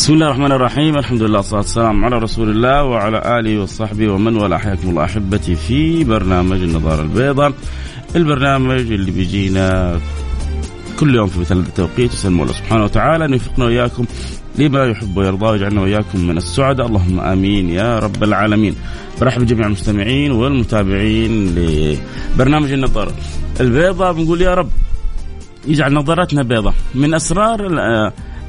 بسم 0.00 0.12
الله 0.14 0.26
الرحمن 0.26 0.52
الرحيم. 0.52 0.98
الحمد 0.98 1.22
لله 1.22 1.36
والصلاة 1.36 1.60
والسلام 1.60 2.04
على 2.04 2.18
رسول 2.18 2.50
الله 2.50 2.84
وعلى 2.84 3.38
آله 3.38 3.62
وصحبه 3.62 4.08
ومن 4.08 4.36
والاه. 4.36 4.58
حياكم 4.58 4.88
الله 4.88 5.04
أحبتي 5.04 5.54
في 5.54 6.04
برنامج 6.04 6.62
النظارة 6.62 7.02
البيضاء. 7.02 7.52
البرنامج 8.16 8.92
اللي 8.92 9.10
بيجينا 9.10 10.00
كل 11.00 11.14
يوم 11.14 11.26
في 11.26 11.40
مثل 11.40 11.58
التوقيت. 11.58 12.12
يسأل 12.14 12.32
الله 12.32 12.52
سبحانه 12.52 12.84
وتعالى. 12.84 13.24
أن 13.24 13.32
يوفقنا 13.32 13.64
وإياكم 13.64 14.04
لما 14.58 14.84
يحب 14.84 15.16
ويرضى 15.16 15.46
ويجعلنا 15.46 15.80
وإياكم 15.80 16.20
من 16.20 16.36
السعداء. 16.36 16.86
اللهم 16.86 17.20
آمين 17.20 17.68
يا 17.68 17.98
رب 17.98 18.24
العالمين. 18.24 18.74
برحب 19.20 19.40
بجميع 19.40 19.66
المستمعين 19.66 20.32
والمتابعين 20.32 21.54
لبرنامج 21.54 22.72
النظارة 22.72 23.12
البيضاء. 23.60 24.12
بنقول 24.12 24.40
يا 24.40 24.54
رب 24.54 24.70
يجعل 25.66 25.94
نظارتنا 25.94 26.42
بيضاء. 26.42 26.74
من 26.94 27.14
أسرار 27.14 27.60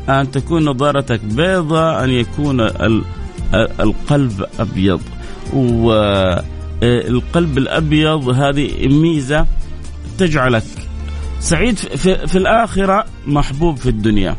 أن 0.10 0.32
تكون 0.32 0.66
نظارتك 0.66 1.20
بيضاء 1.24 2.04
أن 2.04 2.10
يكون 2.10 2.62
القلب 3.80 4.46
أبيض. 4.60 5.02
والقلب 5.54 7.58
الأبيض 7.58 8.30
هذه 8.30 8.88
ميزة 8.88 9.46
تجعلك 10.18 10.64
سعيد 11.40 11.78
في, 11.78 12.36
الآخرة 12.36 13.06
محبوب 13.28 13.78
في 13.78 13.90
الدنيا. 13.90 14.36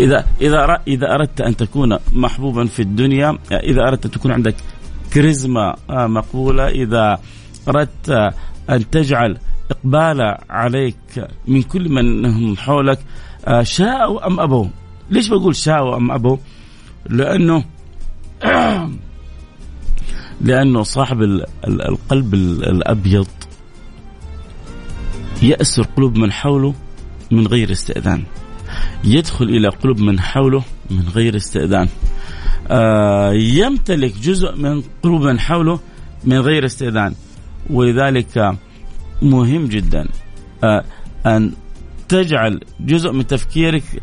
إذا 0.00 0.26
إذا 0.40 0.78
إذا 0.86 1.14
أردت 1.14 1.40
أن 1.40 1.56
تكون 1.56 1.98
محبوبا 2.12 2.64
في 2.64 2.82
الدنيا 2.82 3.38
إذا 3.52 3.82
أردت 3.88 4.04
أن 4.04 4.10
تكون 4.10 4.32
عندك 4.32 4.54
كاريزما 5.10 5.76
مقبولة 5.90 6.68
إذا 6.68 7.18
أردت 7.68 8.10
أن 8.70 8.90
تجعل 8.90 9.38
إقبال 9.72 10.36
عليك 10.50 11.28
من 11.48 11.62
كل 11.62 11.88
من 11.88 12.26
هم 12.26 12.56
حولك 12.56 12.98
آه، 13.44 13.62
شاءوا 13.62 14.26
أم 14.26 14.40
أبوا؟ 14.40 14.66
ليش 15.10 15.28
بقول 15.28 15.56
شاءوا 15.56 15.96
أم 15.96 16.10
أبوا؟ 16.10 16.36
لأنه 17.10 17.64
لأنه 20.48 20.82
صاحب 20.82 21.22
القلب 21.64 22.34
الأبيض 22.34 23.26
يأسر 25.42 25.82
قلوب 25.82 26.18
من 26.18 26.32
حوله 26.32 26.74
من 27.30 27.46
غير 27.46 27.72
استئذان. 27.72 28.22
يدخل 29.04 29.44
إلى 29.44 29.68
قلوب 29.68 30.00
من 30.00 30.20
حوله 30.20 30.64
من 30.90 31.08
غير 31.14 31.36
استئذان. 31.36 31.88
آه، 32.68 33.32
يمتلك 33.32 34.18
جزء 34.18 34.56
من 34.56 34.82
قلوب 35.02 35.22
من 35.22 35.40
حوله 35.40 35.80
من 36.24 36.38
غير 36.40 36.64
استئذان. 36.64 37.14
ولذلك 37.70 38.56
مهم 39.22 39.66
جدا. 39.66 40.08
أن 41.26 41.52
تجعل 42.08 42.60
جزء 42.80 43.12
من 43.12 43.26
تفكيرك 43.26 44.02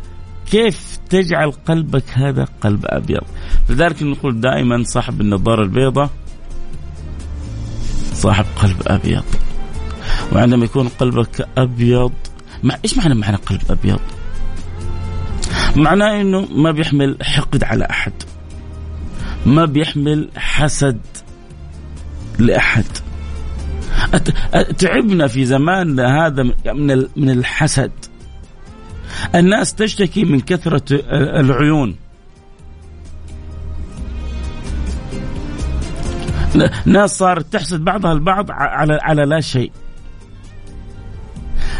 كيف 0.50 0.98
تجعل 1.10 1.50
قلبك 1.50 2.04
هذا 2.12 2.48
قلب 2.60 2.84
أبيض. 2.84 3.22
لذلك 3.68 4.02
نقول 4.02 4.40
دائما 4.40 4.82
صاحب 4.84 5.20
النظارة 5.20 5.62
البيضاء 5.62 6.10
صاحب 8.12 8.44
قلب 8.56 8.82
أبيض. 8.86 9.24
وعندما 10.32 10.64
يكون 10.64 10.88
قلبك 10.88 11.48
أبيض 11.58 12.12
مع 12.62 12.76
إيش 12.84 12.98
معنى 12.98 13.14
معنى 13.14 13.36
قلب 13.36 13.62
أبيض؟ 13.70 14.00
معناه 15.76 16.20
أنه 16.20 16.40
ما 16.40 16.70
بيحمل 16.70 17.16
حقد 17.22 17.64
على 17.64 17.86
أحد. 17.90 18.12
ما 19.46 19.64
بيحمل 19.64 20.28
حسد 20.36 21.00
لأحد. 22.38 22.84
تعبنا 24.78 25.26
في 25.26 25.44
زماننا 25.44 26.26
هذا 26.26 26.42
من 26.42 27.06
من 27.16 27.30
الحسد. 27.30 27.92
الناس 29.34 29.74
تشتكي 29.74 30.24
من 30.24 30.40
كثرة 30.40 30.82
العيون. 31.40 31.96
ناس 36.86 37.18
صارت 37.18 37.52
تحسد 37.52 37.84
بعضها 37.84 38.12
البعض 38.12 38.50
على 38.50 38.98
على 39.02 39.24
لا 39.24 39.40
شيء. 39.40 39.72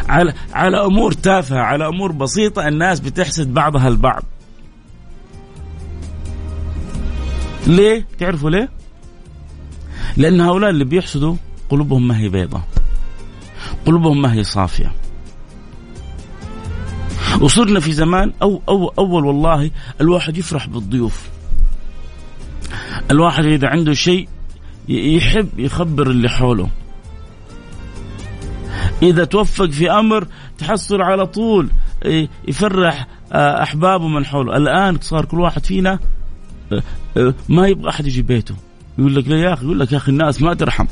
على 0.09 0.35
على 0.53 0.85
أمور 0.85 1.13
تافهة 1.13 1.59
على 1.59 1.89
أمور 1.89 2.13
بسيطة 2.13 2.69
الناس 2.69 3.01
بتحسد 3.01 3.55
بعضها 3.55 3.89
البعض. 3.89 4.23
ليه؟ 7.67 8.07
تعرفوا 8.19 8.51
ليه؟ 8.51 8.69
لأن 10.17 10.41
هؤلاء 10.41 10.71
اللي 10.71 10.85
بيحسدوا 10.85 11.37
قلوبهم 11.71 12.09
ما 12.09 12.19
هي 12.19 12.29
بيضة. 12.29 12.63
قلوبهم 13.87 14.23
ما 14.23 14.33
هي 14.35 14.45
صافية. 14.45 14.93
وصرنا 17.41 17.81
في 17.81 17.93
زمان 17.93 18.33
أو, 18.43 18.63
أو 18.69 18.89
أول 18.89 19.25
والله 19.27 19.71
الواحد 20.01 20.39
يفرح 20.39 20.67
بالضيوف. 20.67 21.29
الواحد 23.11 23.45
إذا 23.45 23.69
عنده 23.69 23.93
شيء 23.93 24.29
يحب 24.89 25.59
يخبر 25.59 26.11
اللي 26.11 26.29
حوله. 26.29 26.69
إذا 29.03 29.25
توفق 29.25 29.71
في 29.71 29.91
أمر 29.91 30.27
تحصل 30.59 31.03
على 31.03 31.27
طول 31.27 31.71
يفرح 32.49 33.07
آه، 33.33 33.63
أحبابه 33.63 34.09
من 34.09 34.27
حوله. 34.27 34.57
الآن 34.57 34.99
صار 35.01 35.25
كل 35.25 35.41
واحد 35.41 35.67
فينا 35.67 35.99
آه، 36.73 36.83
آه، 37.17 37.35
ما 37.49 37.69
يبغى 37.69 37.91
أحد 37.91 38.07
يجي 38.07 38.23
بيته. 38.23 38.55
يقول 38.99 39.15
لك 39.15 39.29
لا 39.29 39.37
يا 39.37 39.53
أخي؟ 39.53 39.65
يقول 39.65 39.81
لك 39.81 39.93
يا 39.93 39.97
أخي 39.97 40.13
الناس 40.13 40.43
ما 40.43 40.55
ترحم. 40.55 40.87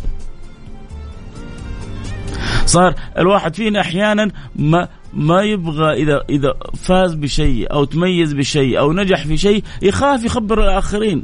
صار 2.69 2.95
الواحد 3.19 3.55
فينا 3.55 3.81
أحيانا 3.81 4.31
ما 4.57 4.89
ما 5.15 5.43
يبغى 5.43 5.93
اذا 5.93 6.25
إذا 6.31 6.55
فاز 6.83 7.15
بشيء 7.15 7.73
أو 7.73 7.85
تميز 7.85 8.33
بشيء 8.33 8.79
أو 8.79 8.93
نجح 8.93 9.27
في 9.27 9.37
شيء 9.37 9.65
يخاف 9.83 10.25
يخبر 10.25 10.65
الآخرين. 10.65 11.23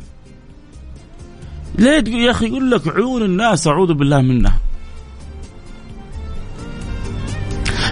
ليه 1.79 2.05
يا 2.09 2.31
أخي 2.31 2.47
يقول 2.47 2.71
لك 2.71 2.89
عيون 2.89 3.23
الناس 3.23 3.67
أعوذ 3.67 3.95
بالله 3.95 4.21
منها 4.21 4.59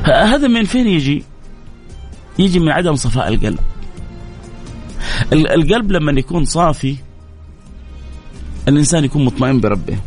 هذا 0.05 0.49
من 0.49 0.65
فين 0.65 0.87
يجي؟ 0.87 1.25
يجي 2.39 2.59
من 2.59 2.69
عدم 2.69 2.95
صفاء 2.95 3.29
القلب. 3.29 3.59
القلب 5.33 5.93
لما 5.93 6.13
يكون 6.13 6.45
صافي 6.45 6.97
الإنسان 8.69 9.05
يكون 9.05 9.25
مطمئن 9.25 9.61
بربه. 9.61 9.99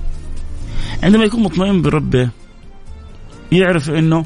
عندما 1.04 1.24
يكون 1.24 1.44
مطمئن 1.44 1.82
بربه 1.82 2.30
يعرف 3.52 3.90
إنه 3.90 4.26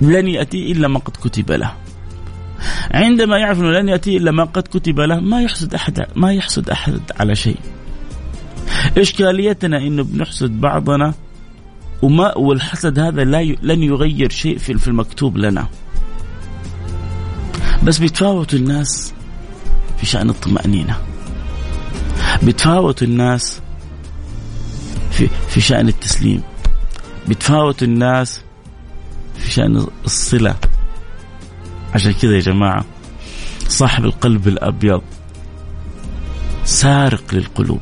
لن 0.00 0.28
يأتي 0.28 0.72
إلا 0.72 0.88
ما 0.88 0.98
قد 0.98 1.16
كتب 1.16 1.52
له. 1.52 1.72
عندما 2.90 3.38
يعرف 3.38 3.60
إنه 3.60 3.70
لن 3.70 3.88
يأتي 3.88 4.16
إلا 4.16 4.30
ما 4.30 4.44
قد 4.44 4.62
كتب 4.62 5.00
له 5.00 5.20
ما 5.20 5.42
يحسد 5.42 5.74
أحد 5.74 6.06
ما 6.16 6.32
يحسد 6.32 6.70
أحد 6.70 7.00
على 7.20 7.34
شيء. 7.34 7.58
إشكاليتنا 8.98 9.78
انه 9.78 10.02
بنحسد 10.02 10.50
بعضنا 10.50 11.14
وما 12.02 12.38
والحسد 12.38 12.98
هذا 12.98 13.24
لا 13.24 13.40
ي... 13.40 13.58
لن 13.62 13.82
يغير 13.82 14.30
شيء 14.30 14.58
في 14.58 14.78
في 14.78 14.88
المكتوب 14.88 15.36
لنا. 15.36 15.68
بس 17.84 17.98
بيتفاوت 17.98 18.54
الناس 18.54 19.14
في 19.98 20.06
شأن 20.06 20.30
الطمأنينة. 20.30 20.96
بتفاوت 22.42 23.02
الناس 23.02 23.60
في 25.10 25.28
في 25.48 25.60
شأن 25.60 25.88
التسليم 25.88 26.42
بتفاوت 27.28 27.82
الناس 27.82 28.40
في 29.38 29.50
شأن 29.50 29.86
الصلة. 30.04 30.54
عشان 31.94 32.12
كذا 32.12 32.34
يا 32.34 32.40
جماعة 32.40 32.84
صاحب 33.68 34.04
القلب 34.04 34.48
الأبيض 34.48 35.02
سارق 36.64 37.34
للقلوب. 37.34 37.80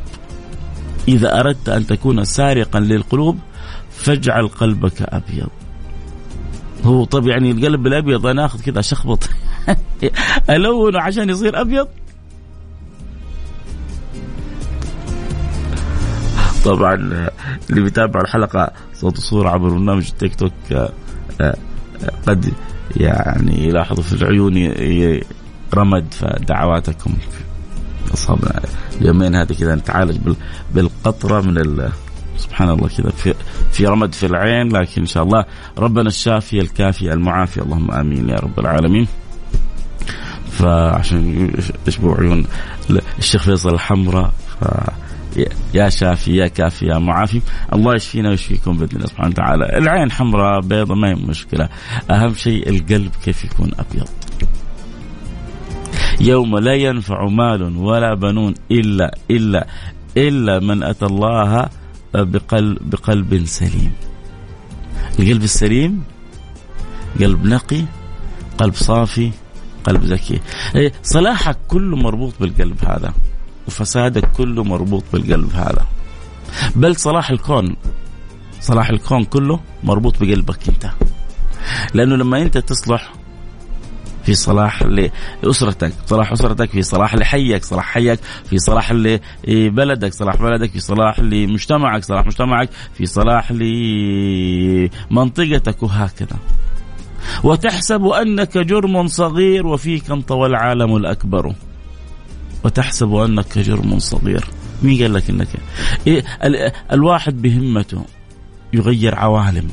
إذا 1.09 1.41
أردت 1.41 1.69
أن 1.69 1.87
تكون 1.87 2.25
سارقا 2.25 2.81
للقلوب 2.81 3.39
فاجعل 3.91 4.49
قلبك 4.49 5.03
أبيض. 5.03 5.49
هو 6.85 7.05
طب 7.05 7.29
يعني 7.29 7.51
القلب 7.51 7.87
الأبيض 7.87 8.27
أنا 8.27 8.45
أخذ 8.45 8.63
كذا 8.63 8.81
شخبط. 8.81 9.29
ألونه 10.51 11.01
عشان 11.01 11.31
يصير 11.31 11.61
أبيض؟ 11.61 11.89
طبعا 16.65 16.95
اللي 17.71 17.81
بيتابع 17.81 18.21
الحلقة 18.21 18.71
صوت 18.95 19.19
وصورة 19.19 19.49
عبر 19.49 19.69
برنامج 19.69 20.07
التيك 20.09 20.35
توك 20.35 20.53
آه، 20.73 20.93
آه، 21.41 21.57
قد 22.27 22.53
يعني 22.97 23.69
يلاحظوا 23.69 24.03
في 24.03 24.13
العيون 24.13 24.73
رمد 25.75 26.07
فدعواتكم 26.11 27.15
أصابنا 28.15 28.61
اليومين 29.01 29.35
هذه 29.35 29.53
كذا 29.53 29.75
نتعالج 29.75 30.19
بالقطرة 30.75 31.41
من 31.41 31.91
سبحان 32.37 32.71
الله 32.71 32.89
كذا 32.89 33.11
في 33.11 33.35
في 33.73 33.87
رمد 33.87 34.15
في 34.15 34.27
العين 34.27 34.69
لكن 34.77 35.01
إن 35.01 35.07
شاء 35.07 35.23
الله 35.23 35.45
ربنا 35.79 36.09
الشافي 36.09 36.61
الكافي 36.61 37.13
المعافي 37.13 37.63
اللهم 37.63 37.91
آمين 37.91 38.29
يا 38.29 38.37
رب 38.37 38.61
العالمين. 38.61 39.07
فعشان 40.51 41.51
يشبوا 41.87 42.15
عيون 42.15 42.47
الشيخ 43.19 43.43
فيصل 43.43 43.75
الحمراء 43.75 44.33
ف 44.61 44.65
يا 45.75 45.89
شافي 45.89 46.37
يا 46.37 46.47
كافي 46.47 46.87
يا 46.87 46.99
معافي. 46.99 47.41
الله 47.73 47.95
يشفينا 47.95 48.29
ويشفيكم 48.29 48.77
بإذن 48.77 48.97
الله 48.97 49.07
سبحانه 49.07 49.29
وتعالى. 49.29 49.79
العين 49.79 50.11
حمراء 50.13 50.61
بيضة 50.61 50.95
ما 50.95 51.09
هي 51.09 51.15
مشكلة. 51.15 51.69
أهم 52.11 52.35
شيء 52.35 52.69
القلب 52.69 53.11
كيف 53.25 53.45
يكون 53.45 53.71
أبيض. 53.79 54.09
يوم 56.21 56.59
لا 56.59 56.75
ينفع 56.75 57.27
مال 57.27 57.77
ولا 57.77 58.15
بنون 58.15 58.55
إلا 58.71 59.19
إلا 59.31 59.67
إلا 60.17 60.59
من 60.59 60.83
أتى 60.83 61.07
الله 61.07 61.69
بقلب 62.15 62.91
بقلب 62.91 63.45
سليم. 63.45 63.93
القلب 65.19 65.43
السليم 65.43 66.03
قلب 67.21 67.45
نقي 67.45 67.85
قلب 68.59 68.75
صافي 68.75 69.31
قلب 69.85 70.05
ذكي. 70.05 70.41
إيه، 70.75 70.93
صلاحك 71.03 71.57
كله 71.69 71.97
مربوط 71.97 72.35
بالقلب 72.41 72.85
هذا. 72.85 73.13
وفسادك 73.67 74.33
كله 74.33 74.65
مربوط 74.65 75.05
بالقلب 75.13 75.53
هذا. 75.55 75.87
بل 76.77 76.97
صلاح 76.97 77.31
الكون 77.31 77.77
صلاح 78.61 78.89
الكون 78.89 79.25
كله 79.25 79.61
مربوط 79.85 80.21
بقلبك 80.21 80.69
انت. 80.69 80.91
لأنه 81.95 82.17
لما 82.17 82.43
انت 82.43 82.59
تصلح 82.59 83.13
في 84.25 84.35
صلاح 84.35 84.83
لأسرتك 85.43 85.93
صلاح 86.07 86.33
أسرتك 86.33 86.71
في 86.71 86.83
صلاح 86.83 87.15
لحيك 87.15 87.65
صلاح 87.65 87.85
حيك 87.85 88.21
في 88.51 88.59
صلاح 88.59 88.93
لبلدك 88.93 90.13
صلاح 90.13 90.37
بلدك 90.37 90.71
في 90.71 90.81
صلاح 90.81 91.21
لمجتمعك 91.21 92.05
صلاح 92.05 92.27
مجتمعك 92.27 92.69
في 92.95 93.07
صلاح 93.07 93.53
لمنطقتك 95.11 95.83
وهكذا. 95.83 96.37
وتحسب 97.45 98.05
أنك 98.07 98.59
جرم 98.59 99.07
صغير 99.07 99.67
وفيك 99.67 100.11
انطوى 100.11 100.47
العالم 100.47 100.97
الأكبر. 100.97 101.55
وتحسب 102.65 103.15
أنك 103.15 103.59
جرم 103.59 103.99
صغير. 103.99 104.45
مين 104.83 105.03
قال 105.03 105.15
لك 105.15 105.31
إنك؟ 105.31 105.49
إيه 106.07 106.25
الواحد 106.93 107.43
بهمته 107.43 108.05
يغير 108.73 109.15
عوالم. 109.15 109.69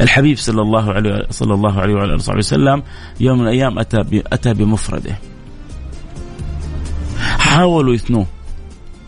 الحبيب 0.00 0.36
صلى 0.36 0.62
الله 0.62 0.92
عليه 0.92 1.26
صلى 1.30 1.54
الله 1.54 1.80
عليه 1.80 1.94
وعلى 1.94 2.14
آله 2.14 2.36
وسلم 2.36 2.82
يوم 3.20 3.38
من 3.38 3.44
الأيام 3.44 3.78
أتى 3.78 4.22
أتى 4.32 4.54
بمفرده. 4.54 5.18
حاولوا 7.18 7.94
يثنوه 7.94 8.26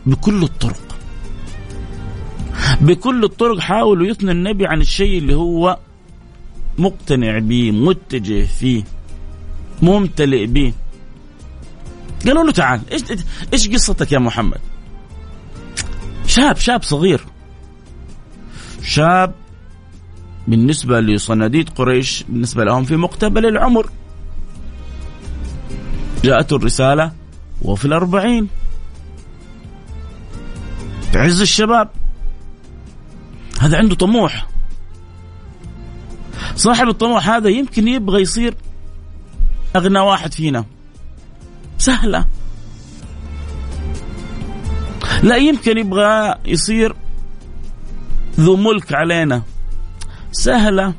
بكل 0.07 0.43
الطرق. 0.43 0.83
بكل 2.81 3.25
الطرق 3.25 3.59
حاولوا 3.59 4.07
يثنوا 4.07 4.33
النبي 4.33 4.67
عن 4.67 4.81
الشيء 4.81 5.19
اللي 5.19 5.35
هو 5.35 5.79
مقتنع 6.79 7.39
به 7.39 7.71
متجه 7.71 8.45
فيه 8.45 8.83
ممتلئ 9.83 10.47
به 10.47 10.73
قالوا 12.27 12.45
له 12.45 12.53
تعال 12.53 12.81
إيش 12.93 13.03
إيش 13.53 13.69
قصتك 13.69 14.13
يا 14.13 14.19
محمد؟ 14.19 14.61
شاب 16.27 16.57
شاب 16.57 16.83
صغير. 16.83 17.25
شاب 18.83 19.35
بالنسبة 20.49 21.01
لصناديد 21.01 21.69
قريش 21.69 22.25
بالنسبة 22.29 22.65
لهم 22.65 22.85
في 22.85 22.97
مقتبل 22.97 23.47
العمر. 23.47 23.91
جاءته 26.25 26.57
الرسالة 26.57 27.13
وفي 27.63 27.85
الأربعين. 27.85 28.49
عز 31.15 31.41
الشباب. 31.41 31.91
هذا 33.61 33.79
عنده 33.79 33.95
طموح. 33.95 34.49
صاحب 36.57 36.89
الطموح 36.89 37.29
هذا 37.29 37.49
يمكن 37.49 37.89
يبغى 37.89 38.23
يصير 38.23 38.55
أغنى 39.77 39.99
واحد 39.99 40.35
فينا. 40.35 40.65
سهلة. 41.83 42.25
لا 45.23 45.37
يمكن 45.37 45.79
يبغى 45.79 46.35
يصير 46.47 46.95
ذو 48.41 48.57
ملك 48.57 48.95
علينا. 48.95 49.43
سهلة. 50.33 50.95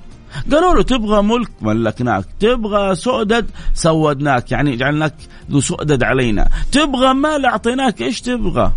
قالوا 0.51 0.75
له 0.75 0.83
تبغى 0.83 1.21
ملك؟ 1.21 1.51
ملكناك. 1.62 2.25
تبغى 2.39 2.95
سؤدد؟ 2.95 3.45
سودناك. 3.74 4.51
يعني 4.51 4.75
جعلناك 4.75 5.15
ذو 5.51 5.59
سؤدد 5.59 6.03
علينا. 6.03 6.50
تبغى 6.71 7.13
مال 7.13 7.45
أعطيناك؟ 7.45 8.01
إيش 8.01 8.21
تبغى؟ 8.21 8.71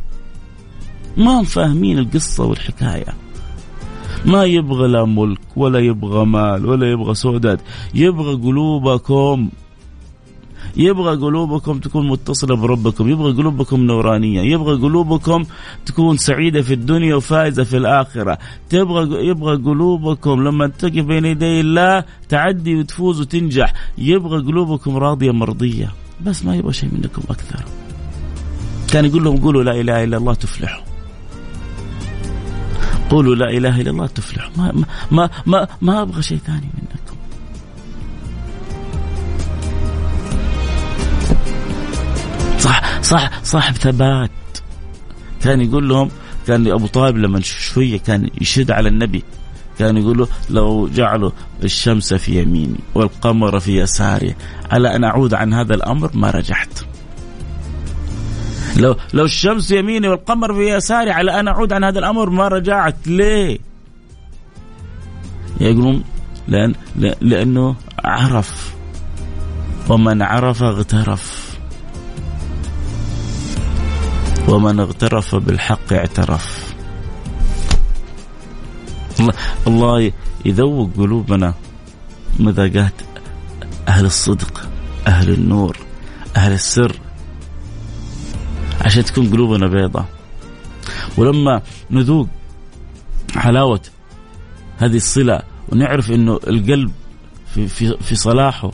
ما 1.17 1.41
هم 1.41 1.45
فاهمين 1.45 1.99
القصة 1.99 2.45
والحكاية. 2.45 3.15
ما 4.25 4.45
يبغى 4.45 4.89
لا 4.89 5.05
ملك 5.05 5.41
ولا 5.57 5.79
يبغى 5.79 6.25
مال 6.25 6.67
ولا 6.67 6.91
يبغى 6.91 7.15
سؤدد. 7.15 7.61
يبغى 7.95 8.35
قلوبكم. 8.35 9.51
يبغى 10.77 11.17
قلوبكم 11.17 11.79
تكون 11.79 12.09
متصلة 12.09 12.57
بربكم 12.57 13.09
يبغى 13.09 13.33
قلوبكم 13.33 13.81
نورانية 13.81 14.41
يبغى 14.53 14.75
قلوبكم 14.83 15.45
تكون 15.87 16.17
سعيدة 16.17 16.63
في 16.63 16.75
الدنيا 16.75 17.15
وفائزة 17.15 17.65
في 17.65 17.77
الآخرة. 17.77 18.39
تبغى 18.71 19.27
يبغى 19.29 19.57
قلوبكم 19.57 20.43
لما 20.45 20.67
تقف 20.67 21.05
بين 21.05 21.25
يدي 21.25 21.61
الله 21.61 22.05
تعدي 22.29 22.77
وتفوز 22.77 23.21
وتنجح. 23.21 23.75
يبغى 23.99 24.43
قلوبكم 24.43 24.97
راضية 24.97 25.31
مرضية 25.31 25.93
بس 26.21 26.45
ما 26.45 26.57
يبغى 26.57 26.73
شيء 26.73 26.91
منكم 26.93 27.23
أكثر. 27.31 27.65
كان 28.93 29.05
يقول 29.05 29.25
لهم 29.25 29.37
قولوا 29.37 29.63
لا 29.63 29.81
إله 29.81 30.05
إلا 30.05 30.17
الله 30.17 30.35
تفلحوا. 30.35 30.83
قولوا 33.11 33.35
لا 33.35 33.51
إله 33.51 33.81
إلا 33.81 33.91
الله 33.91 34.07
تفلحوا. 34.07 34.51
ما 34.57 34.73
ما 35.11 35.31
ما 35.47 35.69
ما, 35.81 36.03
أبغى 36.03 36.23
شيء 36.23 36.39
ثاني 36.39 36.69
منكم. 36.75 36.86
صح 42.67 43.03
صح 43.03 43.31
صاحب 43.43 43.75
ثبات. 43.75 44.31
كان 45.43 45.61
يقول 45.61 45.89
لهم 45.89 46.11
كان 46.47 46.67
أبو 46.67 46.87
طالب 46.87 47.17
لما 47.17 47.41
شوية 47.41 47.99
كان 47.99 48.31
يشد 48.41 48.71
على 48.71 48.89
النبي 48.89 49.25
كان 49.79 49.97
يقول 49.97 50.19
له 50.19 50.29
لو 50.51 50.89
جعلوا 50.89 51.31
الشمس 51.65 52.15
في 52.15 52.43
يميني 52.43 52.79
والقمر 52.95 53.61
في 53.61 53.81
يساري 53.81 54.35
على 54.71 54.97
أن 54.97 55.05
أعود 55.05 55.35
عن 55.35 55.55
هذا 55.55 55.75
الأمر؟ 55.75 56.11
ما 56.15 56.31
رجعت. 56.31 56.81
لو 58.77 58.97
لو 59.15 59.25
الشمس 59.25 59.71
يميني 59.71 60.09
والقمر 60.09 60.55
في 60.55 60.77
يساري 60.77 61.11
على 61.11 61.41
أن 61.41 61.49
أعود 61.49 61.73
عن 61.73 61.85
هذا 61.85 61.99
الأمر؟ 61.99 62.31
ما 62.31 62.49
رجعت. 62.49 63.07
ليه؟ 63.07 63.59
يقولون 65.61 66.05
لأن 66.49 66.75
لأنه 67.21 67.77
عرف 68.05 68.75
ومن 69.89 70.23
عرف 70.23 70.63
اغترف. 70.63 71.46
ومن 74.49 74.81
اغترف 74.81 75.35
بالحق 75.35 75.93
اعترف. 75.93 76.75
الله 79.67 80.13
يذوق 80.45 80.91
قلوبنا. 80.97 81.55
مذاقات 82.39 82.93
أهل 83.89 84.05
الصدق 84.05 84.69
أهل 85.07 85.31
النور 85.31 85.77
أهل 86.37 86.53
السر. 86.53 86.97
عشان 88.81 89.05
تكون 89.05 89.31
قلوبنا 89.31 89.67
بيضة. 89.67 90.05
ولما 91.17 91.63
نذوق 91.91 92.29
حلاوة 93.37 93.81
هذه 94.79 94.97
الصلة 94.97 95.43
ونعرف 95.69 96.11
إنه 96.11 96.41
القلب 96.47 96.93
في 97.55 97.69
في 97.69 97.97
في 98.01 98.15
صلاحه. 98.15 98.71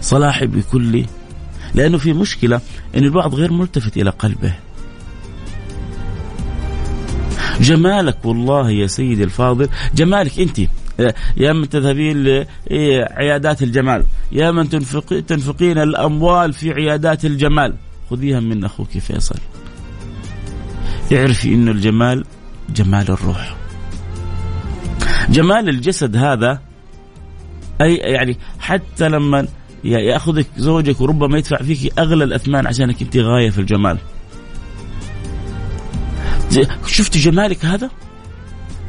صلاحي 0.00 0.46
بكل 0.46 1.04
لأنه 1.74 1.98
في 1.98 2.12
مشكلة 2.12 2.60
إن 2.96 3.04
البعض 3.04 3.34
غير 3.34 3.52
ملتفت 3.52 3.96
إلى 3.96 4.10
قلبه. 4.10 4.54
جمالك 7.60 8.24
والله 8.24 8.70
يا 8.70 8.86
سيدي 8.86 9.24
الفاضل 9.24 9.68
جمالك 9.94 10.40
أنت 10.40 10.58
يا 11.36 11.52
من 11.52 11.68
تذهبين 11.68 12.44
لعيادات 12.70 13.62
الجمال 13.62 14.04
يا 14.32 14.50
من 14.50 14.68
تنفق 14.68 15.20
تنفقين 15.26 15.78
الأموال 15.78 16.52
في 16.52 16.72
عيادات 16.72 17.24
الجمال. 17.24 17.74
خذيها 18.10 18.40
من 18.40 18.64
أخوك 18.64 18.88
فيصل. 18.88 19.38
اعرفي 21.12 21.48
انه 21.54 21.70
الجمال 21.70 22.24
جمال 22.70 23.10
الروح. 23.10 23.56
جمال 25.28 25.68
الجسد 25.68 26.16
هذا 26.16 26.60
أي 27.80 27.94
يعني 27.94 28.38
حتى 28.58 29.08
لما 29.08 29.46
ياخذك 29.84 30.46
زوجك 30.56 31.00
وربما 31.00 31.38
يدفع 31.38 31.56
فيك 31.56 31.98
أغلى 31.98 32.24
الأثمان 32.24 32.66
عشانك 32.66 33.02
أنت 33.02 33.16
غاية 33.16 33.50
في 33.50 33.58
الجمال. 33.58 33.98
شفتي 36.86 37.18
جمالك 37.18 37.64
هذا؟ 37.64 37.90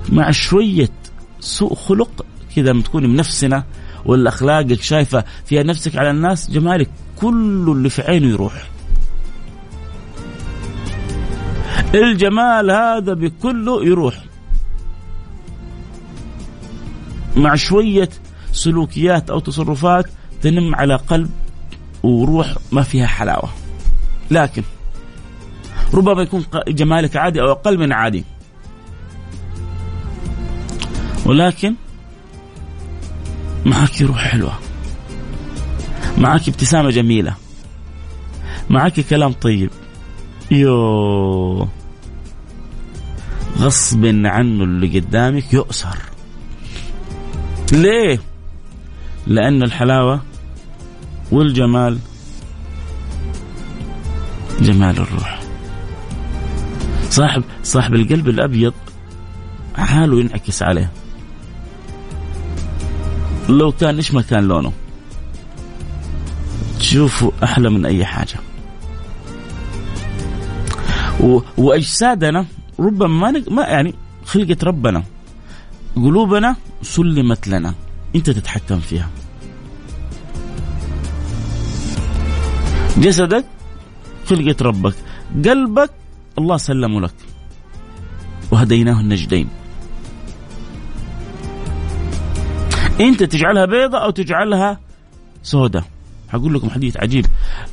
مع 0.09 0.31
شوية 0.31 0.89
سوء 1.39 1.75
خلق 1.75 2.25
كذا 2.55 2.69
لما 2.69 2.81
تكوني 2.81 3.07
منفسنه 3.07 3.63
ولا 4.05 4.29
اخلاقك 4.29 4.81
شايفة 4.81 5.23
فيها 5.45 5.63
نفسك 5.63 5.95
على 5.95 6.11
الناس 6.11 6.51
جمالك 6.51 6.89
كله 7.15 7.71
اللي 7.71 7.89
في 7.89 8.01
عينه 8.01 8.27
يروح. 8.27 8.69
الجمال 11.95 12.71
هذا 12.71 13.13
بكله 13.13 13.85
يروح. 13.85 14.23
مع 17.35 17.55
شوية 17.55 18.09
سلوكيات 18.51 19.29
أو 19.29 19.39
تصرفات 19.39 20.05
تنم 20.41 20.75
على 20.75 20.95
قلب 20.95 21.29
وروح 22.03 22.55
ما 22.71 22.83
فيها 22.83 23.07
حلاوة. 23.07 23.49
لكن 24.31 24.63
ربما 25.93 26.21
يكون 26.21 26.45
جمالك 26.67 27.15
عادي 27.15 27.41
أو 27.41 27.51
أقل 27.51 27.77
من 27.77 27.93
عادي. 27.93 28.23
ولكن 31.25 31.75
معك 33.65 34.01
روح 34.01 34.17
حلوة. 34.17 34.53
معك 36.17 36.47
ابتسامة 36.47 36.89
جميلة. 36.89 37.35
معك 38.69 38.99
كلام 38.99 39.33
طيب. 39.33 39.69
يو 40.51 41.67
غصب 43.57 44.05
عنه 44.05 44.63
اللي 44.63 44.99
قدامك 44.99 45.53
يؤسر. 45.53 45.97
ليه؟ 47.71 48.19
لأن 49.27 49.63
الحلاوة 49.63 50.21
والجمال 51.31 51.97
جمال 54.61 54.97
الروح. 54.97 55.41
صاحب 57.09 57.43
صاحب 57.63 57.93
القلب 57.93 58.29
الأبيض 58.29 58.73
حاله 59.75 60.19
ينعكس 60.19 60.63
عليه. 60.63 60.91
لو 63.49 63.71
كان 63.71 63.95
إيش 63.95 64.13
ما 64.13 64.21
كان 64.21 64.43
لونه؟ 64.43 64.71
تشوفه 66.79 67.31
أحلى 67.43 67.69
من 67.69 67.85
أي 67.85 68.05
حاجة. 68.05 68.39
و... 71.19 71.39
وأجسادنا 71.57 72.45
ربما 72.79 73.31
ما, 73.31 73.43
ما 73.51 73.63
يعني 73.63 73.93
خلقت 74.25 74.63
ربنا. 74.63 75.03
قلوبنا 75.95 76.55
سلمت 76.81 77.47
لنا. 77.47 77.73
انت 78.15 78.29
تتحكم 78.29 78.79
فيها. 78.79 79.09
جسدك 82.97 83.45
خلقت 84.25 84.61
ربك. 84.61 84.95
قلبك 85.45 85.91
الله 86.37 86.57
سلمه 86.57 87.01
لك. 87.01 87.13
وهديناه 88.51 88.99
النجدين. 88.99 89.47
انت 92.99 93.23
تجعلها 93.23 93.65
بيضة 93.65 93.97
أو 93.97 94.09
تجعلها 94.09 94.79
سوداء 95.43 95.83
حقول 96.29 96.53
لكم 96.53 96.69
حديث 96.69 96.97
عجيب 96.97 97.25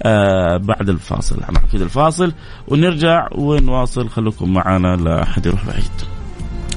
آه 0.02 0.56
بعد 0.56 0.88
الفاصل. 0.88 1.40
كذا 1.72 1.84
الفاصل 1.84 2.32
ونرجع 2.68 3.28
ونواصل. 3.32 4.08
خليكم 4.08 4.52
معنا 4.52 4.96
لا 4.96 5.22
أحد 5.22 5.46
يروح 5.46 5.66
بعيد. 5.66 5.90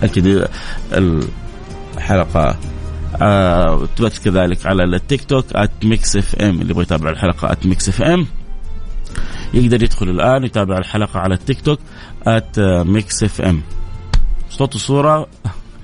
أكيد 0.03 0.47
الحلقة 1.97 2.57
آه 3.21 3.87
تبث 3.95 4.23
كذلك 4.23 4.65
على 4.65 4.83
التيك 4.83 5.23
توك 5.23 5.45
@Mix 5.83 6.15
FM 6.15 6.61
اللي 6.61 6.71
يبغى 6.71 6.83
يتابع 6.83 7.09
الحلقة 7.09 7.57
@Mix 7.65 7.89
FM 7.89 8.27
يقدر 9.53 9.83
يدخل 9.83 10.09
الآن 10.09 10.43
يتابع 10.43 10.77
الحلقة 10.77 11.19
على 11.19 11.33
التيك 11.33 11.61
توك 11.61 11.79
@Mix 12.85 13.23
FM 13.23 13.61
صوت 14.49 14.75
وصورة. 14.75 15.27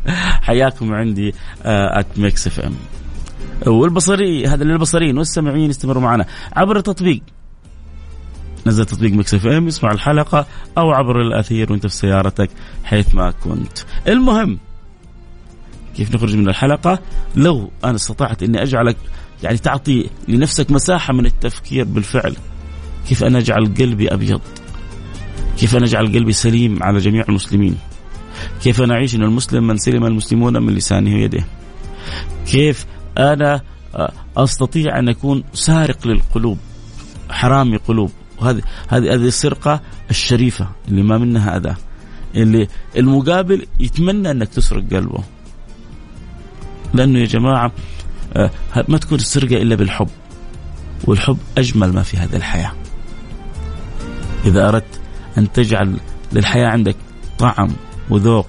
حياكم 0.48 0.94
عندي 0.94 1.34
at 1.66 2.20
Mix 2.20 2.48
FM 2.48 2.76
والبصري 3.68 4.48
هذا 4.48 4.64
للبصريين 4.64 5.18
والسامعين 5.18 5.70
استمروا 5.70 6.02
معنا. 6.04 6.26
عبر 6.56 6.78
التطبيق 6.78 7.22
نزل 8.68 8.86
تطبيق 8.86 9.12
Mix 9.12 9.34
FM 9.34 9.68
اسمع 9.68 9.92
الحلقة 9.92 10.46
أو 10.78 10.92
عبر 10.92 11.22
الأثير 11.22 11.72
وأنت 11.72 11.88
في 11.88 11.96
سيارتك 11.96 12.50
حيث 12.84 13.16
ما 13.16 13.32
كنت. 13.32 13.78
المهم 14.08 14.60
كيف 15.98 16.16
نخرج 16.16 16.36
من 16.36 16.50
الحلقة؟ 16.50 17.00
لو 17.36 17.72
أنا 17.84 17.96
استطعت 17.96 18.44
إني 18.44 18.64
أجعلك 18.64 18.98
يعني 19.44 19.58
تعطي 19.58 20.10
لنفسك 20.28 20.72
مساحة 20.72 21.14
من 21.14 21.26
التفكير 21.26 21.86
بالفعل 21.86 22.36
كيف 23.08 23.24
أنا 23.24 23.38
أجعل 23.38 23.74
قلبي 23.74 24.14
أبيض؟ 24.14 24.42
كيف 25.58 25.76
أنا 25.76 25.86
أجعل 25.86 26.06
قلبي 26.06 26.32
سليم 26.32 26.84
على 26.84 27.00
جميع 27.00 27.26
المسلمين؟ 27.30 27.78
كيف 28.64 28.82
نعيش 28.82 29.16
إن 29.16 29.24
المسلم 29.24 29.68
من 29.68 29.78
سلم 29.78 30.06
المسلمون 30.06 30.64
من 30.64 30.74
لسانه 30.74 31.16
ويده؟ 31.16 31.44
كيف 32.48 32.86
أنا 33.18 33.62
أستطيع 34.38 35.00
أن 35.00 35.10
أكون 35.10 35.44
سارق 35.54 36.08
للقلوب 36.08 36.58
حرامي 37.30 37.78
قلوب؟ 37.78 38.12
وهذه 38.40 38.62
هذه 38.88 39.14
هذه 39.14 39.28
السرقة 39.28 39.82
الشريفة 40.10 40.70
اللي 40.88 41.04
ما 41.04 41.18
منها 41.18 41.58
اذى 41.58 41.76
اللي 42.36 42.68
المقابل 42.98 43.66
يتمنى 43.80 44.32
أنك 44.32 44.48
تسرق 44.48 44.84
قلبه. 44.92 45.24
لأنه 46.94 47.20
يا 47.20 47.26
جماعة 47.26 47.72
آه، 48.34 48.52
ما 48.88 48.98
تكون 48.98 49.18
السرقة 49.18 49.62
إلا 49.62 49.76
بالحب 49.76 50.08
والحب 51.04 51.38
أجمل 51.58 51.94
ما 51.94 52.04
في 52.04 52.18
هذه 52.18 52.36
الحياة. 52.36 52.72
إذا 54.46 54.70
أردت 54.70 55.00
أن 55.38 55.52
تجعل 55.52 55.98
للحياة 56.34 56.68
عندك 56.68 56.96
طعم 57.40 57.70
وذوق 58.10 58.48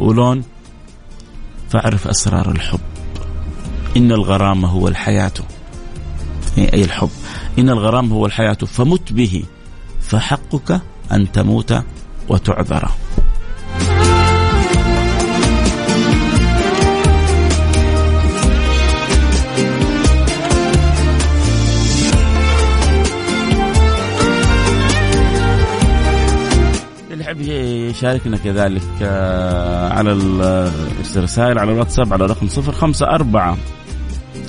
ولون 0.00 0.42
فاعرف 1.70 2.08
أسرار 2.08 2.50
الحب. 2.50 2.80
إن 3.96 4.12
الغرام 4.12 4.64
هو 4.64 4.88
الحياة. 4.88 5.32
أي 6.58 6.84
الحب. 6.84 7.10
إن 7.58 7.68
الغرام 7.68 8.12
هو 8.12 8.26
الحياة 8.26 8.54
فمت 8.54 9.12
به 9.12 9.44
فحقك 10.00 10.80
أن 11.12 11.32
تموت 11.32 11.82
وتعذر. 12.28 12.90
يحب 27.36 27.48
يشاركنا 27.90 28.36
كذلك 28.36 28.82
آه، 29.02 29.92
على 29.92 30.12
الرسائل 31.16 31.58
على 31.58 31.72
الواتساب 31.72 32.12
على 32.12 32.26
رقم 32.26 32.48
صفر 32.48 32.72
خمسة 32.72 33.06
أربعة 33.06 33.56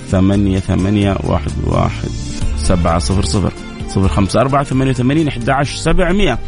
ثمانية 0.10 0.60
ثمانية 0.60 1.18
واحد 1.24 1.52
واحد 1.64 2.10
سبعة 2.58 3.00
صفر 3.00 3.26
صفر. 3.26 3.54
صفر 3.88 4.08
خمسة 4.08 4.42
أربعة 4.42 4.64
ثمانية 4.64 4.92
وثمانين 4.92 5.28
أحد 5.28 5.50
عشر 5.50 5.78
سبعمية. 5.78 6.40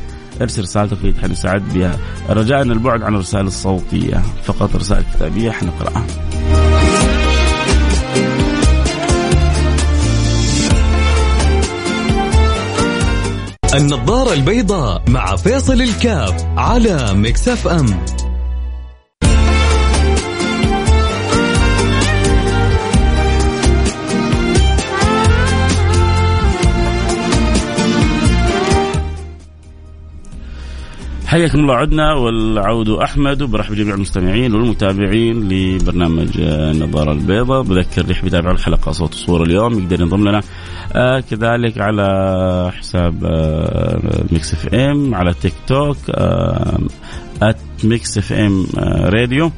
أرسل 0.41 0.61
رسالتك 0.61 0.97
اللي 1.03 1.21
حنسعد 1.21 1.73
بها. 1.73 1.97
رجاء 2.29 2.61
البعد 2.61 3.03
عن 3.03 3.15
الرسائل 3.15 3.47
الصوتية. 3.47 4.21
فقط 4.43 4.75
رسائل 4.75 5.03
كتابية 5.13 5.51
حنقرأها 5.51 6.05
النظارة 13.73 14.33
البيضاء 14.33 15.03
مع 15.09 15.35
فيصل 15.35 15.81
الكاف 15.81 16.45
على 16.57 17.13
مكسف 17.13 17.67
أم. 17.67 17.85
حياكم 31.25 31.59
الله 31.59 31.75
عدنا 31.75 32.13
والعود 32.13 32.89
أحمد 32.89 33.41
وبرحب 33.41 33.75
جميع 33.75 33.95
المستمعين 33.95 34.53
والمتابعين 34.53 35.49
لبرنامج 35.49 36.29
النظارة 36.39 37.11
البيضاء. 37.11 37.61
بذكر 37.61 38.01
اللي 38.01 38.11
يحب 38.11 38.27
يتابع 38.27 38.51
الحلقة 38.51 38.91
صوت 38.91 39.13
وصورة 39.13 39.43
اليوم 39.43 39.79
يقدر 39.79 40.01
ينضم 40.01 40.27
لنا 40.27 40.41
آه 40.95 41.19
كذلك 41.19 41.77
على 41.77 42.71
حساب 42.77 43.25
آه 43.25 43.99
Mix 44.31 44.53
FM 44.53 45.15
على 45.15 45.33
تيك 45.33 45.53
توك 45.67 45.97
آه 46.09 46.79
Mix 47.83 48.17
FM 48.17 48.65
Radio. 49.03 49.51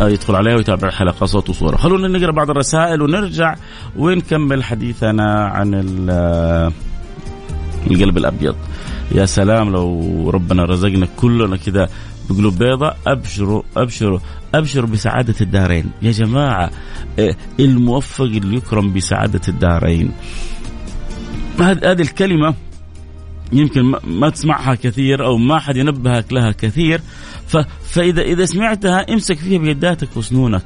آه، 0.00 0.08
يدخل 0.08 0.34
عليها 0.34 0.56
ويتابع 0.56 0.88
الحلقة 0.88 1.26
صوت 1.26 1.50
وصورة. 1.50 1.76
خلونا 1.76 2.08
نقرأ 2.08 2.32
بعض 2.32 2.50
الرسائل 2.50 3.02
ونرجع 3.02 3.54
ونكمل 3.96 4.64
حديثنا 4.64 5.44
عن 5.44 6.06
آه، 6.10 6.72
القلب 7.90 8.16
الأبيض. 8.16 8.56
يا 9.12 9.24
سلام 9.24 9.72
لو 9.72 10.30
ربنا 10.30 10.64
رزقنا 10.64 11.08
كلنا 11.16 11.56
كذا 11.56 11.88
بقلوب 12.30 12.58
بيضاء 12.58 12.98
أبشروا 13.06 13.62
أبشروا 13.76 14.18
أبشروا 14.54 14.88
بسعادة 14.88 15.34
الدارين. 15.40 15.90
يا 16.02 16.10
جماعة 16.10 16.70
آه، 17.18 17.36
الموفق 17.60 18.24
اللي 18.24 18.56
يكرم 18.56 18.92
بسعادة 18.92 19.40
الدارين. 19.48 20.12
هذه 21.60 22.02
الكلمة 22.02 22.54
يمكن 23.52 23.82
ما 24.04 24.28
تسمعها 24.28 24.74
كثير 24.74 25.26
أو 25.26 25.36
ما 25.36 25.58
حد 25.58 25.76
ينبهك 25.76 26.32
لها 26.32 26.52
كثير. 26.52 27.00
فإذا 27.84 28.22
إذا 28.22 28.44
سمعتها 28.44 29.12
امسك 29.12 29.38
فيها 29.38 29.58
بيداتك 29.58 30.16
وسنونك. 30.16 30.64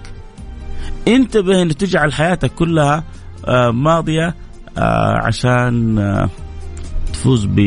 انتبه 1.09 1.62
إن 1.62 1.77
تجعل 1.77 2.12
حياتك 2.12 2.55
كلها 2.55 3.05
آه، 3.47 3.71
ماضية 3.71 4.35
آه، 4.79 5.19
عشان 5.27 5.99
آه، 5.99 6.31
تفوز 7.12 7.45
ب 7.45 7.59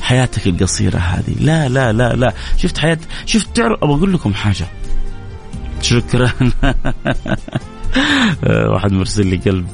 حياتك 0.00 0.46
القصيرة 0.46 0.98
هذه. 0.98 1.34
لا 1.40 1.68
لا 1.68 1.92
لا 1.92 2.12
لا. 2.12 2.34
شفت 2.56 2.78
حياة 2.78 2.98
شفت 3.26 3.56
تعرف 3.56 3.82
أبغى 3.82 3.96
أقول 3.96 4.12
لكم 4.12 4.34
حاجة. 4.34 4.66
شكرا. 5.82 6.32
واحد 8.72 8.92
مرسل 8.92 9.26
لي 9.26 9.36
قلب 9.36 9.66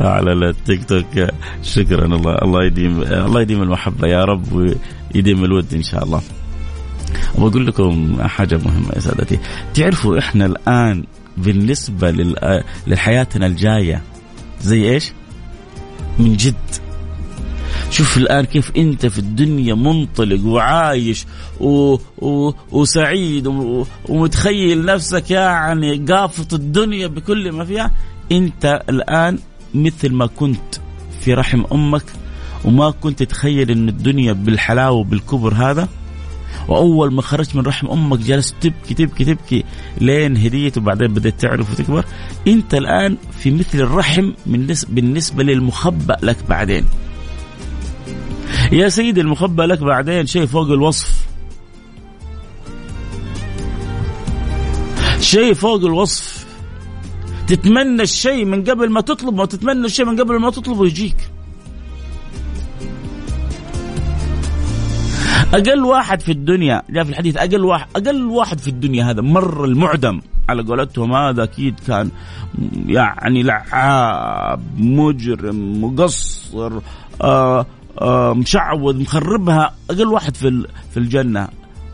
على 0.00 0.32
التيك 0.32 0.84
توك. 0.84 1.28
شكرا. 1.62 2.04
الله 2.04 2.34
الله 2.34 2.64
يديم 2.64 3.02
الله 3.02 3.40
يديم 3.40 3.62
المحبة 3.62 4.08
يا 4.08 4.24
رب 4.24 4.52
ويديم 4.52 5.44
الود 5.44 5.74
إن 5.74 5.82
شاء 5.82 6.04
الله. 6.04 6.22
وأقول 7.34 7.66
لكم 7.66 8.22
حاجة 8.22 8.60
مهمة 8.64 8.92
يا 8.94 9.00
سادتي. 9.00 9.38
تعرفوا 9.74 10.18
إحنا 10.18 10.46
الآن 10.46 11.04
بالنسبة 11.36 12.10
لحياتنا 12.86 13.46
الجاية 13.46 14.02
زي 14.60 14.92
إيش؟ 14.92 15.12
من 16.18 16.36
جد. 16.36 16.54
شوف 17.94 18.16
الآن 18.16 18.44
كيف 18.44 18.72
أنت 18.76 19.06
في 19.06 19.18
الدنيا 19.18 19.74
منطلق 19.74 20.46
وعايش 20.46 21.26
و... 21.60 21.96
و... 22.18 22.52
وسعيد 22.72 23.46
و... 23.46 23.86
ومتخيل 24.08 24.84
نفسك 24.84 25.30
يعني 25.30 25.96
قافط 25.96 26.54
الدنيا 26.54 27.06
بكل 27.06 27.52
ما 27.52 27.64
فيها. 27.64 27.90
أنت 28.32 28.82
الآن 28.88 29.38
مثل 29.74 30.12
ما 30.12 30.26
كنت 30.26 30.74
في 31.20 31.34
رحم 31.34 31.64
أمك 31.72 32.02
وما 32.64 32.90
كنت 32.90 33.22
تتخيل 33.22 33.70
أن 33.70 33.88
الدنيا 33.88 34.32
بالحلاوة 34.32 34.96
وبالكبر 34.96 35.54
هذا. 35.54 35.88
وأول 36.68 37.14
ما 37.14 37.22
خرجت 37.22 37.56
من 37.56 37.62
رحم 37.62 37.86
أمك 37.86 38.18
جالس 38.18 38.54
تبكي 38.60 38.94
تبكي 38.94 39.24
تبكي 39.24 39.64
لين 40.00 40.36
هديت 40.36 40.78
وبعدين 40.78 41.14
بدأت 41.14 41.40
تعرف 41.40 41.72
وتكبر. 41.72 42.04
أنت 42.48 42.74
الآن 42.74 43.16
في 43.38 43.50
مثل 43.50 43.78
الرحم 43.80 44.32
بالنسبة 44.88 45.42
للمخبأ 45.42 46.16
لك 46.22 46.36
بعدين. 46.48 46.84
يا 48.72 48.88
سيدي 48.88 49.20
المخبأ 49.20 49.62
لك 49.62 49.78
بعدين 49.82 50.26
شيء 50.26 50.46
فوق 50.46 50.70
الوصف. 50.70 51.26
شيء 55.20 55.54
فوق 55.54 55.84
الوصف. 55.84 56.44
تتمنى 57.46 58.02
الشيء 58.02 58.44
من 58.44 58.64
قبل 58.64 58.90
ما 58.90 59.00
تطلبه 59.00 59.42
وتتمنى 59.42 59.86
الشيء 59.86 60.06
من 60.06 60.20
قبل 60.20 60.40
ما 60.40 60.50
تطلبه 60.50 60.86
يجيك 60.86 61.16
أقل 65.54 65.84
واحد 65.84 66.20
في 66.20 66.32
الدنيا 66.32 66.82
جاء 66.90 67.04
في 67.04 67.10
الحديث 67.10 67.36
أقل 67.36 67.64
واحد 67.64 67.86
أقل 67.96 68.24
واحد 68.24 68.58
في 68.58 68.68
الدنيا 68.68 69.10
هذا 69.10 69.20
مر 69.20 69.64
المعدم. 69.64 70.20
على 70.48 70.62
قولتهم 70.62 71.12
هذا 71.12 71.42
أكيد 71.42 71.80
كان 71.86 72.10
يعني 72.86 73.42
لعاب 73.42 74.62
مجرم 74.78 75.84
مقصر 75.84 76.72
آه 77.22 77.66
مشعوذ 78.36 79.00
مخربها 79.00 79.74
أقل 79.90 80.06
واحد 80.06 80.36
في 80.36 80.66
في 80.90 80.96
الجنة. 80.96 81.48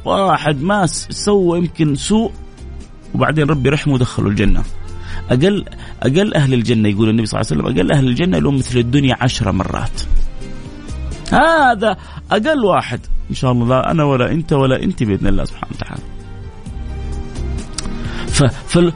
واحد 0.04 0.62
ما 0.62 0.86
سوى 0.86 1.58
يمكن 1.58 1.94
سوء 1.94 2.32
وبعدين 3.14 3.44
ربي 3.50 3.68
رحمه 3.68 3.94
ودخله 3.94 4.28
الجنة. 4.28 4.62
أقل 5.30 5.64
أقل 6.02 6.34
أهل 6.34 6.54
الجنة 6.54 6.88
يقول 6.88 7.08
النبي 7.08 7.26
صلى 7.26 7.40
الله 7.40 7.50
عليه 7.50 7.62
وسلم 7.62 7.78
أقل 7.78 7.92
أهل 7.92 8.08
الجنة 8.08 8.38
لهم 8.38 8.56
مثل 8.56 8.78
الدنيا 8.78 9.16
عشر 9.20 9.52
مرات. 9.52 10.02
هذا 11.32 11.96
أقل 12.30 12.64
واحد. 12.64 13.00
إن 13.30 13.34
شاء 13.34 13.52
الله 13.52 13.68
لا 13.68 13.90
أنا 13.90 14.04
ولا 14.04 14.32
أنت 14.32 14.52
ولا 14.52 14.82
أنت 14.82 15.02
بإذن 15.02 15.26
الله 15.26 15.44
سبحانه 15.44 15.72
وتعالى. 15.74 16.02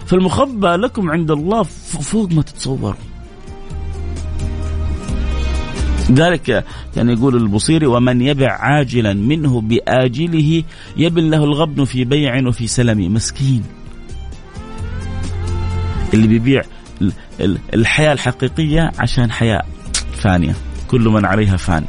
فالمخبى 0.06 0.66
لكم 0.66 1.10
عند 1.10 1.30
الله 1.30 1.62
فوق 2.02 2.32
ما 2.32 2.42
تتصوروا. 2.42 2.94
ذلك 6.10 6.64
كان 6.94 7.10
يقول 7.10 7.36
البصيري 7.36 7.86
ومن 7.86 8.20
يبع 8.20 8.52
عاجلا 8.52 9.12
منه 9.12 9.60
بآجله 9.60 10.62
يبن 10.96 11.30
له 11.30 11.44
الغبن 11.44 11.84
في 11.84 12.04
بيع 12.04 12.48
وفي 12.48 12.66
سلم 12.66 13.14
مسكين 13.14 13.62
اللي 16.14 16.26
بيبيع 16.26 16.62
الحياة 17.74 18.12
الحقيقية 18.12 18.92
عشان 18.98 19.30
حياة 19.30 19.62
فانية 20.12 20.54
كل 20.88 21.08
من 21.08 21.24
عليها 21.24 21.56
فان 21.56 21.84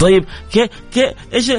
طيب 0.00 0.24
كيف 0.52 0.68
كيف 0.92 1.12
إيش 1.34 1.52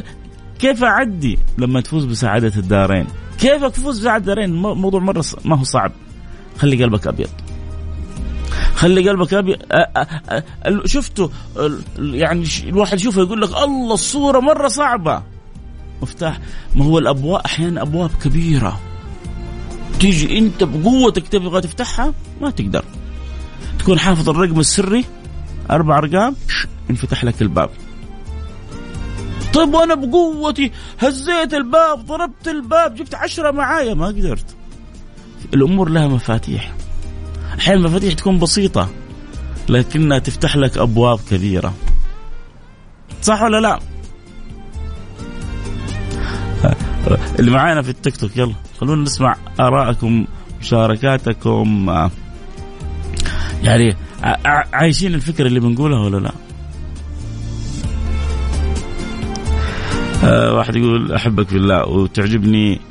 كيف 0.60 0.84
أعدي 0.84 1.40
لما 1.58 1.82
تفوز 1.82 2.06
بسعادة 2.06 2.52
الدارين؟ 2.58 3.08
كيف 3.40 3.66
تفوز 3.66 4.00
بسعادة 4.00 4.18
الدارين؟ 4.18 4.56
موضوع 4.56 5.00
مرة 5.00 5.24
ما 5.46 5.60
هو 5.60 5.64
صعب. 5.64 5.92
خلي 6.58 6.84
قلبك 6.84 7.08
أبيض. 7.08 7.30
خلي 8.78 9.10
قلبك 9.10 9.34
ابيض 9.34 9.58
شفتوا 10.86 11.28
يعني 12.00 12.46
الواحد 12.64 13.00
يشوفه 13.00 13.22
يقول 13.22 13.42
لك 13.42 13.50
الله 13.50 13.94
الصورة 13.94 14.40
مرة 14.40 14.68
صعبة. 14.68 15.24
مفتاح 16.02 16.40
ما 16.76 16.86
هو 16.86 17.00
الأبواب 17.00 17.42
أحيانا 17.46 17.82
أبواب 17.82 18.10
كبيرة. 18.24 18.80
تيجي 20.00 20.38
أنت 20.38 20.64
بقوتك 20.64 21.28
تبغى 21.28 21.62
تفتحها 21.62 22.14
ما 22.42 22.50
تقدر. 22.50 22.86
تكون 23.80 24.00
حافظ 24.00 24.30
الرقم 24.30 24.60
السري 24.60 25.06
أربع 25.72 25.98
أرقام 25.98 26.36
انفتح 26.90 27.24
لك 27.24 27.42
الباب. 27.42 27.70
طيب 29.54 29.74
وأنا 29.74 29.96
بقوتي 29.96 30.72
هزيت 31.00 31.54
الباب 31.54 32.06
ضربت 32.06 32.48
الباب 32.48 32.96
جبت 32.96 33.16
عشرة 33.16 33.52
معايا 33.52 33.94
ما 33.94 34.08
قدرت 34.08 34.56
الأمور 35.54 35.90
لها 35.90 36.08
مفاتيح 36.08 36.74
أحيانا 37.60 37.80
المفاتيح 37.80 38.14
تكون 38.14 38.40
بسيطة 38.40 38.90
لكنها 39.70 40.20
تفتح 40.20 40.56
لك 40.58 40.78
أبواب 40.78 41.20
كبيرة. 41.32 41.74
صح 43.22 43.42
ولا 43.42 43.60
لا؟ 43.60 43.80
اللي 47.40 47.52
معانا 47.52 47.82
في 47.82 47.90
التيك 47.90 48.18
توك 48.18 48.38
يلا 48.38 48.54
خلونا 48.80 49.04
نسمع 49.04 49.36
ارائكم 49.60 50.26
مشاركاتكم. 50.62 51.90
يعني 53.64 53.96
عايشين 54.74 55.14
الفكرة 55.14 55.48
اللي 55.48 55.60
بنقولها 55.60 56.00
ولا 56.00 56.18
لا؟ 56.18 56.32
آه 60.24 60.54
واحد 60.54 60.76
يقول 60.76 61.14
أحبك 61.14 61.48
في 61.48 61.56
الله 61.58 61.88
وتعجبني 61.88 62.82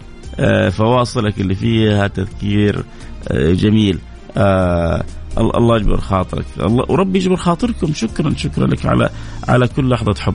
آه 0.41 0.69
فواصلك 0.69 1.41
اللي 1.41 1.55
فيها 1.55 2.07
تذكير 2.07 2.85
آه 3.29 3.53
جميل. 3.53 3.99
آه 4.37 5.05
الله 5.39 5.77
يجبر 5.77 6.01
خاطرك. 6.01 6.45
الله 6.61 6.85
وربي 6.89 7.19
يجبر 7.19 7.37
خاطركم. 7.37 7.93
شكرا 7.93 8.35
شكرا 8.37 8.67
لك 8.67 8.87
على 8.87 9.11
على 9.49 9.69
كل 9.69 9.89
لحظة 9.89 10.15
حب. 10.15 10.35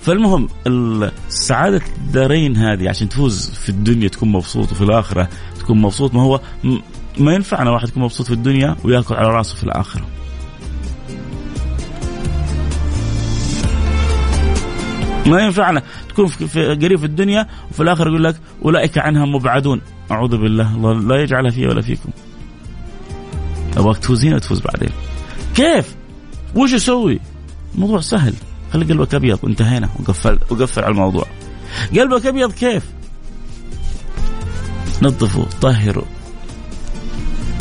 فالمهم 0.00 0.48
السعاده 0.66 1.82
الدارين 1.98 2.56
هذه 2.56 2.88
عشان 2.88 3.08
تفوز 3.08 3.50
في 3.50 3.68
الدنيا 3.68 4.08
تكون 4.08 4.32
مبسوط 4.32 4.72
وفي 4.72 4.82
الآخرة 4.82 5.28
تكون 5.58 5.80
مبسوط. 5.82 6.14
ما 6.14 6.22
هو 6.22 6.40
ما 7.18 7.34
ينفعنا 7.34 7.70
واحد 7.70 7.88
يكون 7.88 8.02
مبسوط 8.02 8.26
في 8.26 8.32
الدنيا 8.32 8.76
ويأكل 8.84 9.14
على 9.14 9.28
رأسه 9.28 9.54
في 9.56 9.64
الآخرة. 9.64 10.06
ما 15.26 15.40
ينفعنا 15.40 15.82
تكون 16.08 16.26
في 16.26 16.74
قريب 16.74 16.98
في 16.98 17.04
الدنيا 17.04 17.46
وفي 17.70 17.82
الآخر 17.82 18.08
يقول 18.08 18.24
لك 18.24 18.36
أولئك 18.64 18.98
عنها 18.98 19.24
مبعدون. 19.26 19.80
أعوذ 20.10 20.36
بالله. 20.36 20.74
الله 20.74 20.92
لا 20.92 21.22
يجعلها 21.22 21.50
في 21.50 21.66
ولا 21.66 21.82
فيكم. 21.82 22.10
أبغاك 23.76 23.98
تفوز 23.98 24.24
هنا 24.24 24.36
وتفوز 24.36 24.60
بعدين. 24.60 24.90
كيف؟ 25.54 25.94
وش 26.54 26.74
أسوي؟ 26.74 27.20
الموضوع 27.74 28.00
سهل. 28.00 28.34
خلي 28.72 28.84
قلبك 28.84 29.14
أبيض. 29.14 29.38
وانتهينا 29.42 29.88
وقفل 30.00 30.38
وقفل 30.50 30.82
على 30.82 30.90
الموضوع. 30.90 31.26
قلبك 31.92 32.26
أبيض 32.26 32.52
كيف؟ 32.52 32.82
نظفه 35.02 35.46
طهره 35.60 36.04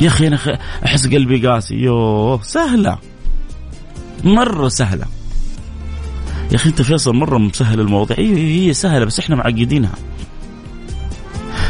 يا 0.02 0.08
أخي 0.08 0.28
أنا 0.28 0.60
أحس 0.86 1.08
قلبي 1.08 1.48
قاسي. 1.48 1.76
يوه 1.76 2.42
سهلة. 2.42 2.98
مرة 4.24 4.68
سهلة. 4.68 5.06
يا 6.52 6.56
أخي 6.56 6.70
أنت 6.70 6.82
فيصل 6.82 7.16
مرة 7.16 7.38
مسهل 7.38 7.80
المواضيع 7.80 8.18
أيوه 8.18 8.38
هي 8.38 8.74
سهلة 8.74 9.06
بس 9.06 9.20
إحنا 9.20 9.36
معقدينها. 9.36 9.96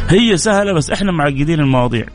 هي 0.10 0.38
سهلة 0.38 0.74
بس 0.74 0.90
إحنا 0.90 1.12
معقدين 1.12 1.60
المواضيع. 1.60 2.06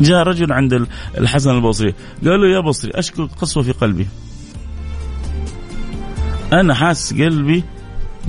جاء 0.00 0.22
رجل 0.22 0.52
عند 0.52 0.86
الحسن 1.18 1.50
البصري 1.50 1.94
قال 2.24 2.40
له 2.40 2.48
يا 2.48 2.60
بصري 2.60 2.90
أشكو 2.94 3.26
قسوه 3.26 3.62
في 3.62 3.72
قلبي؟ 3.72 4.06
أنا 6.52 6.74
حاسس 6.74 7.12
قلبي 7.12 7.64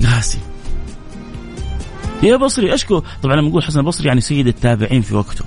قاسي. 0.04 0.38
يا 2.22 2.36
بصري 2.36 2.74
أشكو. 2.74 3.02
طبعا 3.22 3.36
لما 3.36 3.48
نقول 3.48 3.62
حسن 3.62 3.80
البصري 3.80 4.08
يعني 4.08 4.20
سيد 4.20 4.46
التابعين 4.46 5.02
في 5.02 5.14
وقته. 5.14 5.44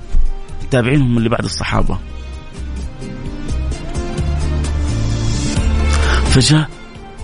التابعين 0.63 1.01
هم 1.01 1.17
اللي 1.17 1.29
بعد 1.29 1.43
الصحابة. 1.43 1.97
فجاء 6.25 6.69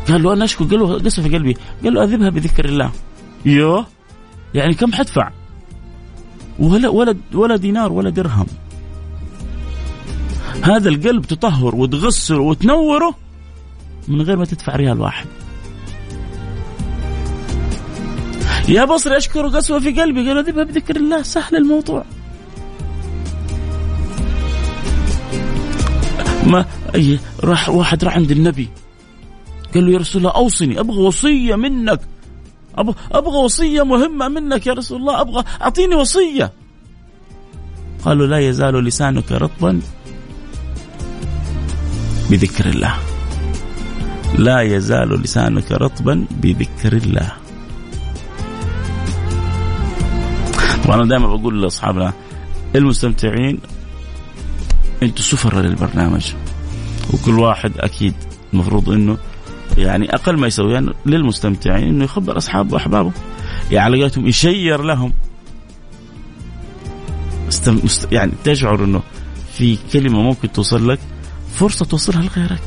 قال 0.07 0.23
له 0.23 0.33
أنا 0.33 0.45
أشكو 0.45 0.65
قال 0.65 0.79
له 0.79 0.99
قسوة 0.99 1.25
في 1.25 1.35
قلبي. 1.35 1.57
قال 1.83 1.93
له 1.93 2.03
أذبها 2.03 2.29
بذكر 2.29 2.65
الله. 2.65 2.91
يوه 3.45 3.85
يعني 4.53 4.73
كم 4.73 4.93
حدفع؟ 4.93 5.31
ولا 6.59 6.89
ولا 6.89 7.15
ولا 7.33 7.55
دينار 7.55 7.91
ولا 7.91 8.09
درهم. 8.09 8.47
هذا 10.63 10.89
القلب 10.89 11.25
تطهر 11.25 11.75
وتغسله 11.75 12.39
وتنوره 12.39 13.15
من 14.07 14.21
غير 14.21 14.37
ما 14.37 14.45
تدفع 14.45 14.75
ريال 14.75 15.01
واحد. 15.01 15.27
يا 18.69 18.85
بصري 18.85 19.17
أشكر 19.17 19.47
قسوه 19.47 19.79
في 19.79 20.01
قلبي. 20.01 20.27
قال 20.27 20.37
اذبها 20.37 20.63
بذكر 20.63 20.95
الله. 20.95 21.21
سهل 21.21 21.55
الموضوع. 21.55 22.03
ما 26.47 26.65
أي 26.95 27.19
راح 27.43 27.69
واحد 27.69 28.03
راح 28.03 28.15
عند 28.15 28.31
النبي. 28.31 28.69
قال 29.73 29.85
له 29.85 29.91
يا 29.91 29.97
رسول 29.97 30.21
الله 30.21 30.35
أوصني. 30.35 30.79
أبغى 30.79 31.01
وصية 31.01 31.55
منك. 31.55 32.01
أبغى 32.75 32.95
أبغى 33.11 33.37
وصية 33.37 33.83
مهمة 33.83 34.27
منك 34.27 34.67
يا 34.67 34.73
رسول 34.73 34.99
الله. 34.99 35.21
أبغى 35.21 35.43
أعطيني 35.61 35.95
وصية. 35.95 36.51
قالوا 38.05 38.27
لا 38.27 38.39
يزال 38.39 38.83
لسانك 38.83 39.31
رطبا. 39.31 39.81
بذكر 42.31 42.65
الله. 42.65 42.95
لا 44.37 44.61
يزال 44.61 45.21
لسانك 45.21 45.71
رطبا 45.71 46.25
بذكر 46.31 46.93
الله. 46.93 47.31
وأنا 50.85 51.05
دائما 51.05 51.35
بقول 51.35 51.61
لأصحابنا 51.61 52.13
المستمتعين 52.75 53.59
أنتم 55.03 55.23
سفراء 55.23 55.63
للبرنامج. 55.63 56.33
وكل 57.13 57.39
واحد 57.39 57.71
أكيد 57.77 58.13
المفروض 58.53 58.89
إنه 58.89 59.17
يعني 59.77 60.15
أقل 60.15 60.37
ما 60.37 60.47
يسوي 60.47 60.73
يعني 60.73 60.93
للمستمتعين 61.05 61.87
إنه 61.87 62.03
يخبر 62.03 62.37
أصحابه 62.37 62.73
وأحبابه. 62.73 63.11
يعني 63.71 64.09
يشير 64.17 64.81
لهم. 64.83 65.13
يعني 68.11 68.31
تشعر 68.43 68.83
إنه 68.83 69.01
في 69.57 69.77
كلمة 69.93 70.21
ممكن 70.21 70.51
توصل 70.51 70.89
لك 70.89 70.99
فرصة 71.55 71.85
توصلها 71.85 72.21
لغيرك. 72.21 72.61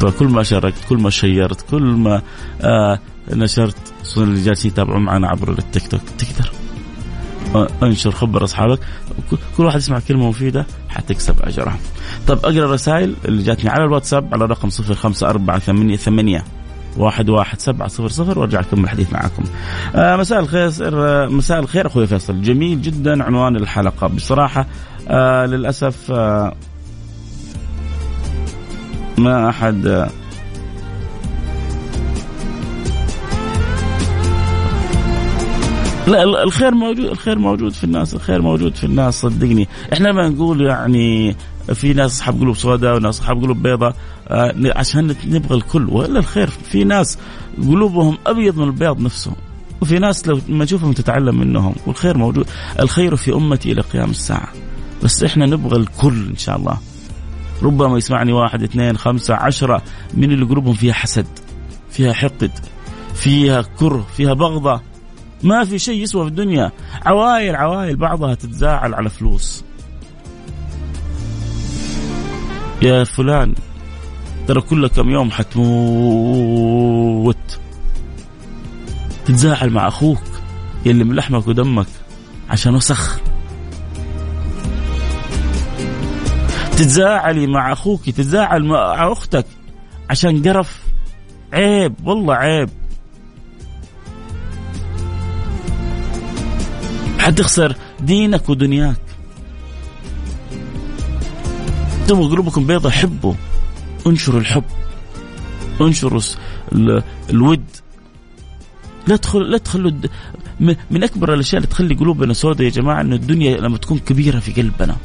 فكل 0.00 0.26
ما 0.28 0.42
شاركت 0.42 0.78
كل 0.88 0.98
ما 0.98 1.10
شيرت 1.10 1.60
كل 1.70 1.82
ما 1.82 2.22
آه 2.62 2.98
نشرت 3.32 3.76
خصوصا 4.02 4.22
اللي 4.22 4.42
جالسين 4.42 4.70
يتابعون 4.70 5.02
معنا 5.02 5.28
عبر 5.28 5.50
التيك 5.50 5.86
توك. 5.86 6.00
تقدر. 6.18 6.52
انشر 7.82 8.10
خبر 8.10 8.44
أصحابك. 8.44 8.78
كل 9.56 9.64
واحد 9.64 9.78
يسمع 9.78 9.98
كلمة 9.98 10.28
مفيدة 10.28 10.66
حتكسب 10.88 11.36
أجرها. 11.42 11.78
طب 12.26 12.38
أقرأ 12.38 12.64
الرسائل 12.64 13.16
اللي 13.24 13.42
جاتني 13.42 13.70
على 13.70 13.84
الواتساب 13.84 14.34
على 14.34 14.44
رقم 14.44 14.70
05488 14.70 16.42
واحد 16.96 17.28
واحد 17.28 17.60
سبعة 17.60 17.88
صفر 17.88 18.08
صفر 18.08 18.38
وأرجع 18.38 18.60
أكمل 18.60 18.84
الحديث 18.84 19.12
معكم. 19.12 19.44
آه 19.94 20.16
مساء 20.16 20.40
الخير 20.40 20.70
آه 20.82 21.26
مساء 21.26 21.60
الخير 21.60 21.86
أخوي 21.86 22.06
فيصل. 22.06 22.42
جميل 22.42 22.82
جدا 22.82 23.24
عنوان 23.24 23.56
الحلقة. 23.56 24.06
بصراحة 24.06 24.66
آه 25.08 25.46
للأسف 25.46 26.10
آه 26.10 26.54
ما 29.18 29.48
أحد. 29.48 30.08
لا 36.06 36.42
الخير 36.44 36.74
موجود 36.74 37.04
الخير 37.04 37.38
موجود 37.38 37.72
في 37.72 37.84
الناس 37.84 38.14
الخير 38.14 38.42
موجود 38.42 38.74
في 38.74 38.84
الناس 38.84 39.20
صدقني. 39.20 39.68
إحنا 39.92 40.12
ما 40.12 40.28
نقول 40.28 40.60
يعني 40.60 41.36
في 41.74 41.92
ناس 41.92 42.12
أصحاب 42.12 42.40
قلوب 42.40 42.56
سوداء 42.56 42.96
وناس 42.96 43.20
أصحاب 43.20 43.42
قلوب 43.42 43.62
بيضاء 43.62 43.96
آه 44.28 44.54
عشان 44.76 45.16
نبغى 45.26 45.56
الكل. 45.56 45.88
ولا 45.90 46.18
الخير 46.18 46.46
في 46.46 46.84
ناس 46.84 47.18
قلوبهم 47.62 48.18
أبيض 48.26 48.56
من 48.58 48.64
البياض 48.64 49.00
نفسه 49.00 49.32
وفي 49.80 49.98
ناس 49.98 50.28
لو 50.28 50.40
ما 50.48 50.64
نشوفهم 50.64 50.92
تتعلم 50.92 51.40
منهم 51.40 51.74
والخير 51.86 52.18
موجود. 52.18 52.46
الخير 52.80 53.16
في 53.16 53.32
أمتي 53.32 53.72
إلى 53.72 53.80
قيام 53.80 54.10
الساعة. 54.10 54.48
بس 55.02 55.22
إحنا 55.22 55.46
نبغى 55.46 55.76
الكل 55.76 56.26
إن 56.30 56.36
شاء 56.36 56.56
الله. 56.56 56.78
ربما 57.62 57.98
يسمعني 57.98 58.32
واحد 58.32 58.62
اثنين 58.62 58.96
خمسة 58.96 59.34
عشرة. 59.34 59.82
من 60.14 60.32
اللي 60.32 60.44
قلوبهم 60.44 60.74
فيها 60.74 60.92
حسد 60.92 61.26
فيها 61.90 62.12
حقد 62.12 62.50
فيها 63.14 63.62
كره 63.62 64.06
فيها 64.16 64.34
بغضة. 64.34 64.80
ما 65.42 65.64
في 65.64 65.78
شيء 65.78 66.02
يسوى 66.02 66.22
في 66.24 66.28
الدنيا. 66.28 66.72
عوائل 67.06 67.56
عوائل 67.56 67.96
بعضها 67.96 68.34
تتزاعل 68.34 68.94
على 68.94 69.10
فلوس. 69.10 69.64
يا 72.82 73.04
فلان 73.04 73.54
ترى 74.48 74.60
كل 74.60 74.86
كم 74.86 75.10
يوم 75.10 75.30
حتموت. 75.30 76.38
تتزاعل 79.24 79.70
مع 79.70 79.88
أخوك 79.88 80.22
يلي 80.86 81.04
من 81.04 81.14
لحمك 81.14 81.48
ودمك 81.48 81.86
عشان 82.50 82.74
وسخ. 82.74 83.20
تتزاعلي 86.76 87.46
مع 87.46 87.72
أخوك 87.72 88.10
تتزاعل 88.10 88.64
مع 88.64 89.12
أختك 89.12 89.46
عشان 90.10 90.42
قرف 90.42 90.82
عيب 91.52 91.94
والله 92.04 92.34
عيب. 92.34 92.68
حتخسر 97.18 97.76
دينك 98.00 98.48
ودنياك. 98.48 98.96
تبغوا 102.08 102.28
قلوبكم 102.28 102.66
بيضة 102.66 102.90
حبوا 102.90 103.34
انشروا 104.06 104.40
الحب 104.40 104.64
انشروا 105.80 106.20
الود. 107.30 107.64
لا 109.06 109.16
تدخل 109.16 109.50
لا 109.50 109.58
تخلوا 109.58 109.92
من 110.90 111.04
أكبر 111.04 111.34
الأشياء 111.34 111.56
اللي 111.56 111.68
تخلي 111.68 111.94
قلوبنا 111.94 112.32
سوداء 112.32 112.64
يا 112.64 112.70
جماعة 112.70 113.00
إنه 113.00 113.16
الدنيا 113.16 113.56
لما 113.56 113.78
تكون 113.78 113.98
كبيرة 113.98 114.38
في 114.38 114.52
قلبنا. 114.52 114.96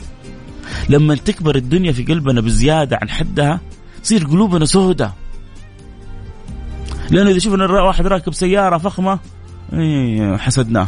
لما 0.90 1.16
تكبر 1.16 1.56
الدنيا 1.56 1.92
في 1.92 2.04
قلبنا 2.04 2.42
بزيادة 2.42 3.00
عن 3.02 3.10
حدها 3.10 3.62
تصير 4.04 4.24
قلوبنا 4.24 4.66
سوداء 4.66 5.14
لأنه 7.12 7.30
إذا 7.30 7.40
شفنا 7.40 7.82
واحد 7.82 8.08
راكب 8.08 8.34
سيارة 8.34 8.78
فخمة 8.78 9.20
إيه، 9.74 10.38
حسدناه. 10.38 10.88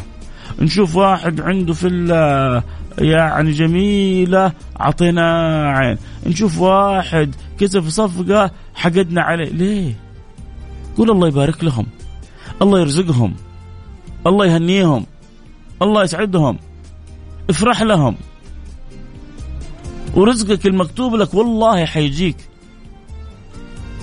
نشوف 0.59 0.95
واحد 0.95 1.41
عنده 1.41 1.73
فيلا 1.73 2.63
يعني 2.97 3.51
جميلة 3.51 4.51
أعطينا 4.81 5.63
عين. 5.69 5.97
نشوف 6.25 6.59
واحد 6.59 7.35
كسب 7.59 7.89
صفقة 7.89 8.51
حقدنا 8.75 9.21
عليه. 9.21 9.49
ليه؟ 9.49 9.95
قول 10.97 11.11
الله 11.11 11.27
يبارك 11.27 11.63
لهم. 11.63 11.85
الله 12.61 12.79
يرزقهم. 12.79 13.35
الله 14.27 14.45
يهنيهم. 14.45 15.05
الله 15.81 16.03
يسعدهم. 16.03 16.57
افرح 17.49 17.81
لهم. 17.81 18.15
ورزقك 20.15 20.65
المكتوب 20.65 21.15
لك 21.15 21.33
والله 21.33 21.85
حيجيك. 21.85 22.37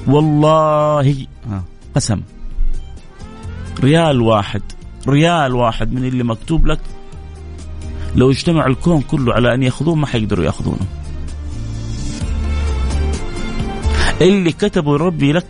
والله 0.07 1.27
قسم. 1.95 2.21
ريال 3.81 4.21
واحد 4.21 4.63
ريال 5.09 5.55
واحد 5.55 5.93
من 5.93 6.05
اللي 6.05 6.25
مكتوب 6.25 6.67
لك. 6.67 6.81
لو 8.17 8.31
اجتمع 8.31 8.67
الكون 8.67 9.01
كله 9.01 9.35
على 9.35 9.55
أن 9.55 9.63
ياخذوه 9.63 9.95
ما 9.95 10.07
حيقدروا 10.07 10.45
يأخذونه. 10.45 10.87
اللي 14.21 14.53
كتبه 14.53 14.97
ربي 14.97 15.33
لك 15.33 15.47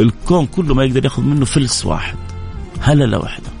الكون 0.00 0.46
كله 0.46 0.74
ما 0.74 0.84
يقدر 0.84 1.04
يأخذ 1.04 1.22
منه 1.22 1.44
فلس 1.44 1.86
واحد 1.86 2.16
هللة 2.80 3.18
واحدة. 3.18 3.53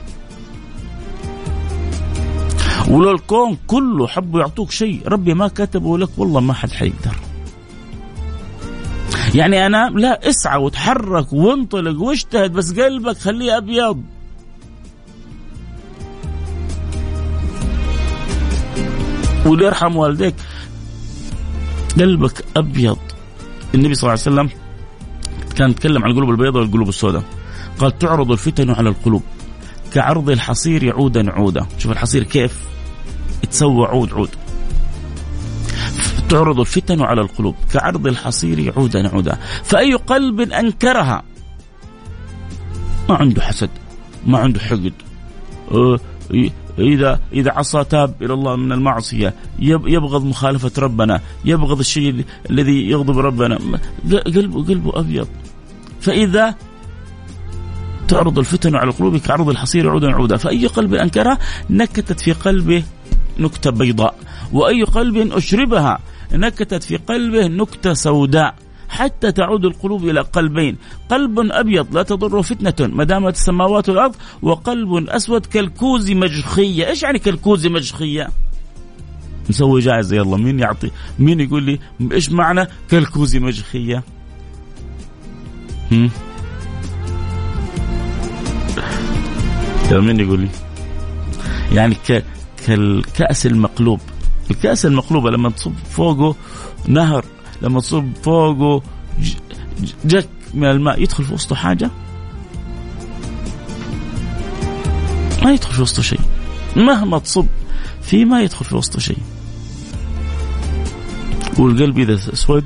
ولو 2.88 3.10
الكون 3.10 3.56
كله 3.66 4.06
حبوا 4.06 4.40
يعطوك 4.40 4.70
شيء 4.70 5.08
ربي 5.08 5.34
ما 5.34 5.48
كتبه 5.48 5.98
لك 5.98 6.08
والله 6.18 6.40
ما 6.40 6.52
حد 6.52 6.70
حيقدر. 6.70 7.16
يعني 9.34 9.66
أنا 9.66 9.90
لا 9.90 10.28
اسعى 10.28 10.60
وتحرك 10.60 11.32
وانطلق 11.32 12.00
واجتهد 12.00 12.52
بس 12.52 12.72
قلبك 12.72 13.16
خليه 13.16 13.56
أبيض. 13.56 14.02
وليرحم 19.46 19.96
والديك 19.96 20.34
قلبك 22.00 22.44
أبيض. 22.56 22.98
النبي 23.74 23.94
صلى 23.94 24.02
الله 24.02 24.10
عليه 24.10 24.20
وسلم 24.20 24.48
كان 25.56 25.70
يتكلم 25.70 26.04
عن 26.04 26.10
القلوب 26.10 26.30
البيضاء 26.30 26.62
والقلوب 26.62 26.88
السوداء. 26.88 27.22
قال 27.78 27.98
تعرض 27.98 28.30
الفتن 28.30 28.70
على 28.70 28.88
القلوب 28.88 29.22
كعرض 29.92 30.30
الحصير 30.30 30.92
عودا 30.94 31.30
عودا 31.30 31.66
شوف 31.78 31.92
الحصير 31.92 32.22
كيف؟ 32.22 32.73
يتسوى 33.44 33.86
عود 33.86 34.12
عود. 34.12 34.30
تعرض 36.28 36.60
الفتن 36.60 37.02
على 37.02 37.20
القلوب 37.20 37.54
كعرض 37.72 38.06
الحصير 38.06 38.72
عودا 38.76 39.08
عودا. 39.08 39.38
فأي 39.64 39.94
قلب 39.94 40.40
أنكرها؟ 40.40 41.22
ما 43.08 43.14
عنده 43.14 43.42
حسد 43.42 43.70
ما 44.26 44.38
عنده 44.38 44.60
حقد. 44.60 44.92
أه، 45.70 45.98
إذا 46.78 47.20
إذا 47.32 47.50
عصى 47.52 47.84
تاب 47.84 48.14
إلى 48.22 48.34
الله 48.34 48.56
من 48.56 48.72
المعصية 48.72 49.34
يبغض 49.58 50.24
مخالفة 50.24 50.72
ربنا 50.78 51.20
يبغض 51.44 51.78
الشيء 51.78 52.24
الذي 52.50 52.90
يغضب 52.90 53.18
ربنا. 53.18 53.58
قلبه 54.10 54.64
قلبه 54.64 55.00
أبيض. 55.00 55.28
فإذا 56.00 56.54
تعرض 58.08 58.38
الفتن 58.38 58.76
على 58.76 58.90
القلوب 58.90 59.16
كعرض 59.16 59.48
الحصير 59.48 59.90
عودا 59.90 60.12
عودا. 60.12 60.36
فأي 60.36 60.66
قلب 60.66 60.94
أنكرها؟ 60.94 61.38
نكتت 61.70 62.20
في 62.20 62.32
قلبه 62.32 62.84
نكتة 63.38 63.70
بيضاء 63.70 64.14
وأي 64.52 64.82
قلب 64.82 65.32
أشربها 65.32 65.98
نكتت 66.32 66.82
في 66.82 66.96
قلبه 66.96 67.46
نكتة 67.46 67.94
سوداء 67.94 68.54
حتى 68.88 69.32
تعود 69.32 69.64
القلوب 69.64 70.08
إلى 70.08 70.20
قلبين، 70.20 70.76
قلب 71.08 71.38
أبيض 71.38 71.96
لا 71.96 72.02
تضره 72.02 72.40
فتنة 72.40 72.88
ما 72.88 73.04
دامت 73.04 73.34
السماوات 73.34 73.88
والأرض، 73.88 74.16
وقلب 74.42 75.08
أسود 75.08 75.46
كالكوز 75.46 76.10
مجخية، 76.10 76.88
إيش 76.88 77.02
يعني 77.02 77.18
كالكوز 77.18 77.66
مجخية؟ 77.66 78.28
نسوي 79.50 79.80
جائزه 79.80 80.16
يلا 80.16 80.36
مين 80.36 80.60
يعطي 80.60 80.90
مين 81.18 81.40
يقول 81.40 81.62
لي 81.62 81.78
إيش 82.12 82.30
معنى 82.30 82.68
كالكوز 82.90 83.36
مجخية؟ 83.36 84.02
هم؟ 85.92 86.10
مين 89.92 90.20
يقول 90.20 90.40
لي؟ 90.40 90.48
يعني. 91.72 91.96
كالكأس 92.66 93.46
المقلوب. 93.46 94.00
الكأس 94.50 94.86
المقلوبة 94.86 95.30
لما 95.30 95.50
تصب 95.50 95.72
فوقه 95.90 96.36
نهر 96.88 97.24
لما 97.62 97.80
تصب 97.80 98.08
فوقه 98.22 98.82
جك 100.04 100.28
من 100.54 100.70
الماء 100.70 101.02
يدخل 101.02 101.24
في 101.24 101.34
وسطه 101.34 101.56
حاجة؟ 101.56 101.90
ما 105.42 105.52
يدخل 105.52 105.74
في 105.74 105.82
وسطه 105.82 106.02
شيء. 106.02 106.20
مهما 106.76 107.18
تصب 107.18 107.46
فيه 108.02 108.24
ما 108.24 108.42
يدخل 108.42 108.64
في 108.64 108.76
وسطه 108.76 108.98
شيء. 108.98 109.18
والقلب 111.58 111.98
إذا 111.98 112.14
اسود 112.14 112.64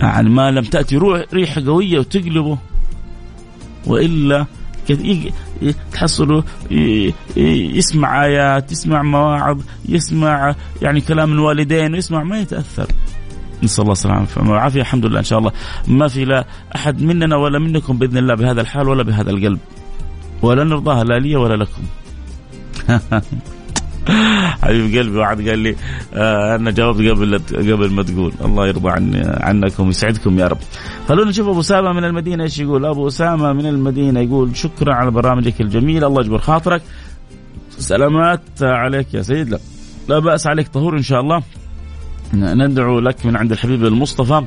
يعني 0.00 0.28
ما 0.30 0.50
لم 0.50 0.64
تأتي 0.64 0.96
روح 0.96 1.24
ريحة 1.32 1.64
قوية 1.66 1.98
وتقلبه 1.98 2.58
وإلا 3.86 4.46
تحصله 5.92 6.44
يسمع 7.76 8.24
آيات 8.24 8.72
يسمع 8.72 9.02
مواعظ 9.02 9.60
يسمع 9.88 10.54
يعني 10.82 11.00
كلام 11.00 11.32
الوالدين 11.32 11.94
ويسمع 11.94 12.22
ما 12.22 12.38
يتأثر. 12.38 12.86
نسأل 13.62 13.82
الله 13.82 13.92
السلامة 13.92 14.26
والعافية 14.36 14.80
الحمد 14.80 15.06
لله 15.06 15.18
إن 15.18 15.24
شاء 15.24 15.38
الله. 15.38 15.52
ما 15.88 16.08
في 16.08 16.24
لا 16.24 16.46
أحد 16.76 17.02
مننا 17.02 17.36
ولا 17.36 17.58
منكم 17.58 17.98
بإذن 17.98 18.16
الله 18.16 18.34
بهذا 18.34 18.60
الحال 18.60 18.88
ولا 18.88 19.02
بهذا 19.02 19.30
القلب. 19.30 19.58
ولا 20.42 20.64
نرضاها 20.64 21.04
لا 21.04 21.18
لي 21.18 21.36
ولا 21.36 21.54
لكم. 21.64 21.82
حبيب 24.62 24.98
قلبي 24.98 25.18
واحد 25.18 25.48
قال 25.48 25.58
لي 25.58 25.76
آه 26.14 26.56
أنا 26.56 26.70
جاوبت 26.70 27.08
قبل 27.08 27.38
قبل 27.72 27.90
ما 27.90 28.02
تقول. 28.02 28.32
الله 28.44 28.66
يرضى 28.66 28.90
عني 28.90 29.22
عنكم 29.24 29.86
ويسعدكم 29.86 30.38
يا 30.38 30.46
رب. 30.46 30.58
خلونا 31.08 31.30
نشوف 31.30 31.48
أبو 31.48 31.60
أسامة 31.60 31.92
من 31.92 32.04
المدينة 32.04 32.44
إيش 32.44 32.58
يقول. 32.58 32.84
أبو 32.84 33.08
أسامة 33.08 33.52
من 33.52 33.66
المدينة 33.66 34.20
يقول 34.20 34.56
شكرا 34.56 34.94
على 34.94 35.10
برامجك 35.10 35.60
الجميلة 35.60 36.06
الله 36.06 36.20
يجبر 36.20 36.38
خاطرك. 36.38 36.82
سلامات 37.78 38.40
عليك 38.62 39.14
يا 39.14 39.22
سيد. 39.22 39.48
لا 39.48 39.58
لا 40.08 40.18
بأس 40.18 40.46
عليك 40.46 40.68
طهور 40.68 40.96
إن 40.96 41.02
شاء 41.02 41.20
الله. 41.20 41.42
ندعو 42.34 43.00
لك 43.00 43.26
من 43.26 43.36
عند 43.36 43.52
الحبيب 43.52 43.84
المصطفى. 43.84 44.44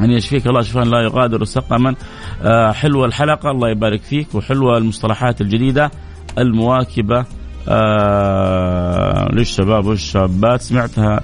أن 0.00 0.10
يشفيك 0.10 0.46
الله 0.46 0.62
شفاء 0.62 0.84
لا 0.84 1.00
يغادر 1.00 1.44
سقما. 1.44 1.94
آه 2.42 2.72
حلوة 2.72 3.06
الحلقة 3.06 3.50
الله 3.50 3.70
يبارك 3.70 4.00
فيك 4.02 4.34
وحلوة 4.34 4.78
المصطلحات 4.78 5.40
الجديدة 5.40 5.90
المواكبة. 6.38 7.24
آه 7.68 9.28
للشباب 9.32 9.86
والشابات 9.86 10.60
سمعتها. 10.60 11.20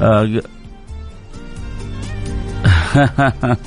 آه 0.00 0.40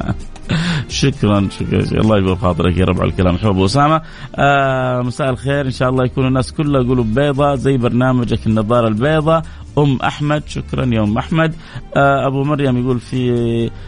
شكرا 0.89 1.47
شكرا 1.59 1.79
الله 1.79 2.17
يجبر 2.17 2.35
خاطرك 2.35 2.77
يا 2.77 2.85
رب 2.85 3.01
على 3.01 3.09
الكلام. 3.09 3.37
حب 3.37 3.59
أسامة 3.61 4.01
آه 4.35 5.01
مساء 5.01 5.29
الخير. 5.29 5.65
إن 5.65 5.71
شاء 5.71 5.89
الله 5.89 6.05
يكون 6.05 6.27
الناس 6.27 6.53
كلها 6.53 6.81
قلوب 6.81 7.13
بيضاء 7.13 7.55
زي 7.55 7.77
برنامجك 7.77 8.47
النظارة 8.47 8.87
البيضاء 8.87 9.41
أم 9.77 9.97
أحمد 10.03 10.43
شكرا 10.47 10.85
يا 10.85 11.03
أم 11.03 11.17
أحمد. 11.17 11.55
آه 11.95 12.27
أبو 12.27 12.43
مريم 12.43 12.77
يقول 12.77 12.99
في 12.99 13.31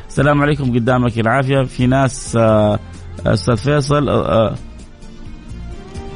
السلام 0.08 0.42
عليكم 0.42 0.74
قدامك 0.76 1.20
العافية. 1.20 1.64
في 1.64 1.88
ناس 1.88 2.36
آه 2.36 2.80
أستاذ 3.26 3.58
فيصل 3.58 4.10
آه 4.10 4.56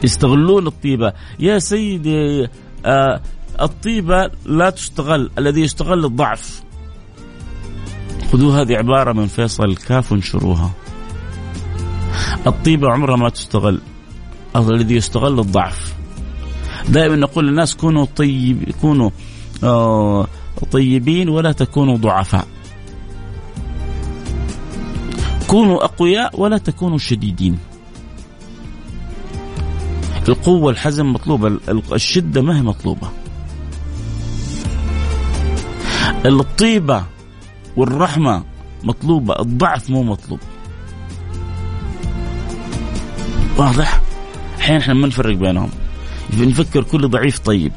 يستغلون 0.04 0.68
الطيبة. 0.68 1.14
يا 1.40 1.60
سيدي 1.60 2.48
آه 2.86 3.22
الطيبة 3.62 4.30
لا 4.46 4.70
تستغل 4.70 5.32
الذي 5.38 5.62
يستغل 5.62 6.06
الضعف. 6.06 6.64
خذوا 8.32 8.54
هذه 8.54 8.76
عبارة 8.76 9.14
من 9.14 9.28
فيصل 9.28 9.64
الكاف 9.64 10.12
وانشروها 10.12 10.72
الطيبة 12.48 12.92
عمرها 12.92 13.16
ما 13.16 13.30
تستغل 13.30 13.82
الذي 14.56 14.96
يستغل 14.96 15.40
الضعف. 15.40 15.96
دائما 16.90 17.16
نقول 17.16 17.48
للناس 17.48 17.76
كونوا 17.76 18.06
طيب 18.16 18.72
كونوا 18.82 19.10
آه 19.64 20.28
طيبين 20.72 21.30
ولا 21.30 21.52
تكونوا 21.52 21.98
ضعفاء. 21.98 22.48
كونوا 25.48 25.86
أقوياء 25.86 26.40
ولا 26.40 26.58
تكونوا 26.58 26.98
شديدين. 26.98 27.58
القوة 30.30 30.72
الحزم 30.72 31.14
مطلوبة 31.14 31.60
الشدة 31.94 32.42
ما 32.42 32.58
هي 32.58 32.62
مطلوبة. 32.62 33.10
الطيبة 36.26 37.06
والرحمة 37.78 38.44
مطلوبة 38.84 39.40
الضعف 39.40 39.90
مو 39.90 40.04
مطلوب. 40.04 40.40
واضح؟ 43.58 44.02
الحين 44.58 44.76
إحنا 44.76 44.94
ما 44.94 45.08
نفرق 45.08 45.36
بينهم. 45.36 45.70
نفكر 46.40 46.84
كل 46.84 47.10
ضعيف 47.10 47.40
طيب. 47.40 47.72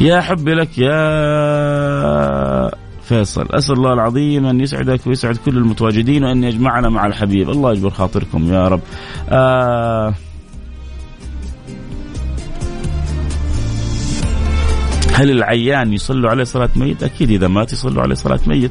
يا 0.00 0.20
حبي 0.20 0.54
لك 0.54 0.78
يا 0.78 2.70
فيصل. 3.04 3.46
أسأل 3.50 3.74
الله 3.74 3.92
العظيم 3.92 4.46
أن 4.46 4.60
يسعدك 4.60 5.06
ويسعد 5.06 5.36
كل 5.36 5.56
المتواجدين 5.56 6.24
وأن 6.24 6.44
يجمعنا 6.44 6.88
مع 6.88 7.06
الحبيب. 7.06 7.50
الله 7.50 7.72
يجبر 7.72 7.90
خاطركم 7.90 8.52
يا 8.52 8.68
رب. 8.68 8.80
آه 9.28 10.14
هل 15.14 15.30
العيان 15.30 15.92
يصلوا 15.92 16.30
عليه 16.30 16.44
صلاة 16.44 16.70
ميت؟ 16.76 17.02
أكيد 17.02 17.30
إذا 17.30 17.48
مات 17.48 17.72
يصلوا 17.72 18.02
عليه 18.02 18.14
صلاة 18.14 18.40
ميت. 18.46 18.70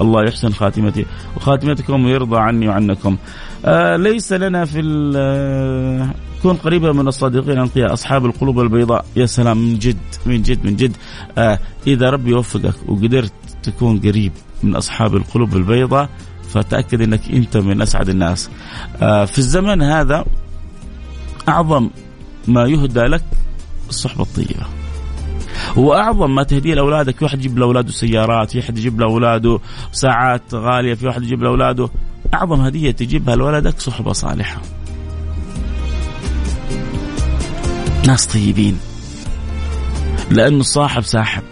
الله 0.00 0.24
يحسن 0.24 0.52
خاتمتي 0.52 1.06
وخاتمتكم 1.36 2.04
ويرضى 2.04 2.36
عني 2.36 2.68
وعنكم. 2.68 3.16
آه 3.64 3.96
ليس 3.96 4.32
لنا 4.32 4.64
في 4.64 5.12
آه، 5.16 6.08
كون 6.42 6.56
قريبا 6.56 6.92
من 6.92 7.08
الصادقين. 7.08 7.50
الانقياء 7.50 7.92
أصحاب 7.92 8.26
القلوب 8.26 8.60
البيضاء. 8.60 9.04
يا 9.16 9.26
سلام 9.26 9.56
من 9.56 9.78
جد 9.78 9.96
من 10.26 10.42
جد 10.42 10.64
من 10.64 10.76
جد. 10.76 10.96
آه 11.38 11.58
إذا 11.86 12.10
ربي 12.10 12.30
يوفقك 12.30 12.74
وقدرت 12.88 13.32
تكون 13.62 14.00
قريب 14.00 14.32
من 14.62 14.76
أصحاب 14.76 15.16
القلوب 15.16 15.56
البيضاء 15.56 16.08
فتأكد 16.48 17.00
إنك 17.00 17.20
أنت 17.30 17.56
من 17.56 17.82
أسعد 17.82 18.08
الناس. 18.08 18.50
آه 19.02 19.24
في 19.24 19.38
الزمن 19.38 19.82
هذا 19.82 20.24
أعظم 21.48 21.90
ما 22.48 22.64
يهدى 22.64 23.00
لك 23.00 23.24
الصحبة 23.88 24.22
الطيبة. 24.22 24.66
وأعظم 25.76 26.34
ما 26.34 26.42
تهديه 26.42 26.74
لأولادك 26.74 27.16
في 27.16 27.24
واحد 27.24 27.38
يجيب 27.38 27.58
لأولاده 27.58 27.92
سيارات 27.92 28.50
في 28.50 28.58
واحد 28.58 28.78
يجيب 28.78 29.00
لأولاده 29.00 29.58
ساعات 29.92 30.54
غالية 30.54 30.94
في 30.94 31.06
واحد 31.06 31.22
يجيب 31.22 31.42
لأولاده. 31.42 31.88
أعظم 32.34 32.60
هدية 32.60 32.90
تجيبها 32.90 33.36
لولدك 33.36 33.80
صحبة 33.80 34.12
صالحة. 34.12 34.62
ناس 38.06 38.26
طيبين. 38.26 38.78
لأنه 40.30 40.60
الصاحب 40.60 41.02
ساحب. 41.02 41.42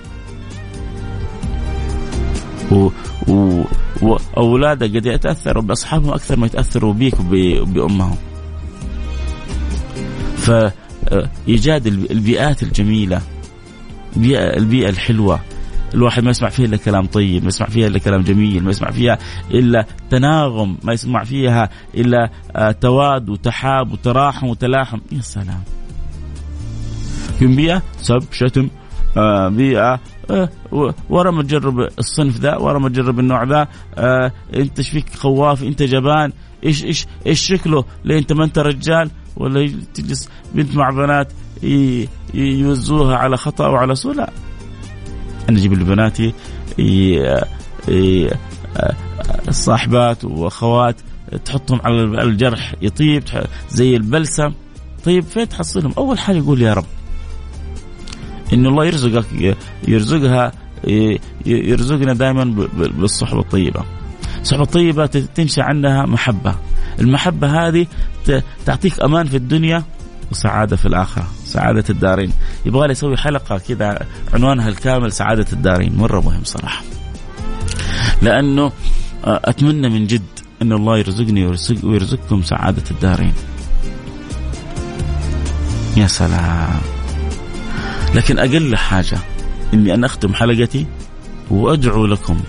واولادك 4.03 4.97
قد 4.97 5.07
يتأثروا 5.07 5.63
بأصحابهم 5.63 6.11
أكثر 6.11 6.37
ما 6.37 6.47
يتأثروا 6.47 6.93
بيك 6.93 7.15
وبامهم. 7.21 8.17
فإيجاد 10.37 11.87
البيئات 11.87 12.63
الجميلة 12.63 13.21
البيئه 14.17 14.57
البيئة 14.57 14.89
الحلوة 14.89 15.41
الواحد 15.95 16.25
ما 16.25 16.31
يسمع 16.31 16.49
فيها 16.49 16.67
إلا 16.67 16.77
كلام 16.77 17.07
طيب، 17.07 17.43
ما 17.43 17.49
يسمع 17.49 17.67
فيها 17.67 17.87
إلا 17.87 17.99
كلام 17.99 18.21
جميل، 18.21 18.65
ما 18.65 18.71
يسمع 18.71 18.91
فيها 18.91 19.19
إلا 19.51 19.87
تناغم، 20.11 20.77
ما 20.83 20.93
يسمع 20.93 21.25
فيها 21.25 21.71
إلا 21.95 22.31
آه، 22.57 22.71
تواد 22.71 23.29
وتحاب 23.29 23.93
وتراحم 23.93 24.47
وتلاحم، 24.47 24.99
يا 25.13 25.21
سلام. 25.21 25.63
بيئة 27.41 27.83
سب 28.03 28.23
شتم 28.33 28.69
آه، 29.17 29.49
بيئة 29.49 30.01
ورا 31.11 31.31
ما 31.31 31.43
تجرب 31.43 31.81
الصنف 31.99 32.37
ذا 32.37 32.57
ورا 32.57 32.79
ما 32.79 32.89
تجرب 32.89 33.21
النوع 33.21 33.45
ذا. 33.45 33.69
انت 34.55 34.79
إيش 34.79 34.91
فيك؟ 34.91 35.15
خواف 35.15 35.63
انت 35.63 35.83
جبان. 35.83 36.33
إيش 36.65 36.85
إيش 36.85 37.07
إيش 37.27 37.41
شكله؟ 37.41 37.85
ليه 38.05 38.19
انت 38.19 38.33
ما 38.33 38.45
انت 38.45 38.59
رجال 38.59 39.11
ولا 39.37 39.73
تجلس 39.95 40.29
بنت 40.55 40.77
مع 40.77 40.91
بنات 40.91 41.33
يوزوها 42.35 43.17
على 43.17 43.37
خطأ 43.37 43.69
وعلى 43.69 43.95
سوء؟ 43.95 44.15
لا. 44.15 44.31
أنا 45.49 45.59
أجيب 45.59 45.73
لبناتي 45.73 46.33
الصاحبات 49.49 50.25
وأخوات 50.25 50.97
تحطهم 51.45 51.81
على 51.85 52.03
الجرح 52.03 52.75
يطيب 52.83 53.23
زي 53.71 53.97
البلسم. 53.97 54.53
طيب 55.05 55.25
فين 55.25 55.49
تحصلهم؟ 55.49 55.93
أول 55.99 56.19
حاجة 56.19 56.37
يقول 56.37 56.63
يا 56.63 56.75
رب 56.75 56.85
إن 58.53 58.67
الله 58.67 58.85
يرزقك 58.85 59.57
يرزقها 59.89 60.53
يرزقنا 61.47 62.15
دائما 62.15 62.69
بالصحبة 62.77 63.41
الطيبة. 63.41 63.83
الصحبة 64.43 64.63
الطيبة 64.63 65.07
تنشا 65.07 65.63
عنها 65.63 66.07
محبة. 66.07 66.55
المحبة 67.01 67.69
هذه 67.69 67.87
تعطيك 68.67 69.01
أمان 69.01 69.27
في 69.27 69.37
الدنيا 69.37 69.83
وسعادة 70.31 70.77
في 70.77 70.87
الآخرة 70.87 71.27
سعادة 71.45 71.85
الدارين 71.91 72.33
يبغى 72.67 72.87
لي 72.87 72.93
أسوي 72.93 73.17
حلقة 73.17 73.59
كذا 73.59 74.07
عنوانها 74.35 74.69
الكامل 74.69 75.13
سعادة 75.13 75.47
الدارين 75.53 75.97
مرة 75.97 76.21
مهم 76.21 76.45
صراحة 76.45 76.83
لأنه 78.23 78.73
آه، 79.25 79.41
أتمنى 79.45 79.89
من 79.89 80.07
جد 80.07 80.23
أن 80.63 80.73
الله 80.73 80.99
يرزقني 80.99 81.47
ويرزق 81.47 81.85
ويرزقكم 81.85 82.43
سعادة 82.43 82.83
الدارين 82.91 83.35
يا 85.97 86.07
سلام 86.07 86.96
لكن 88.15 88.39
أقل 88.39 88.77
حاجة 88.77 89.19
إني 89.75 89.95
أن 89.95 90.05
أختم 90.05 90.35
حلقتي 90.35 90.87
وأدعو 91.51 92.07
لكم 92.07 92.41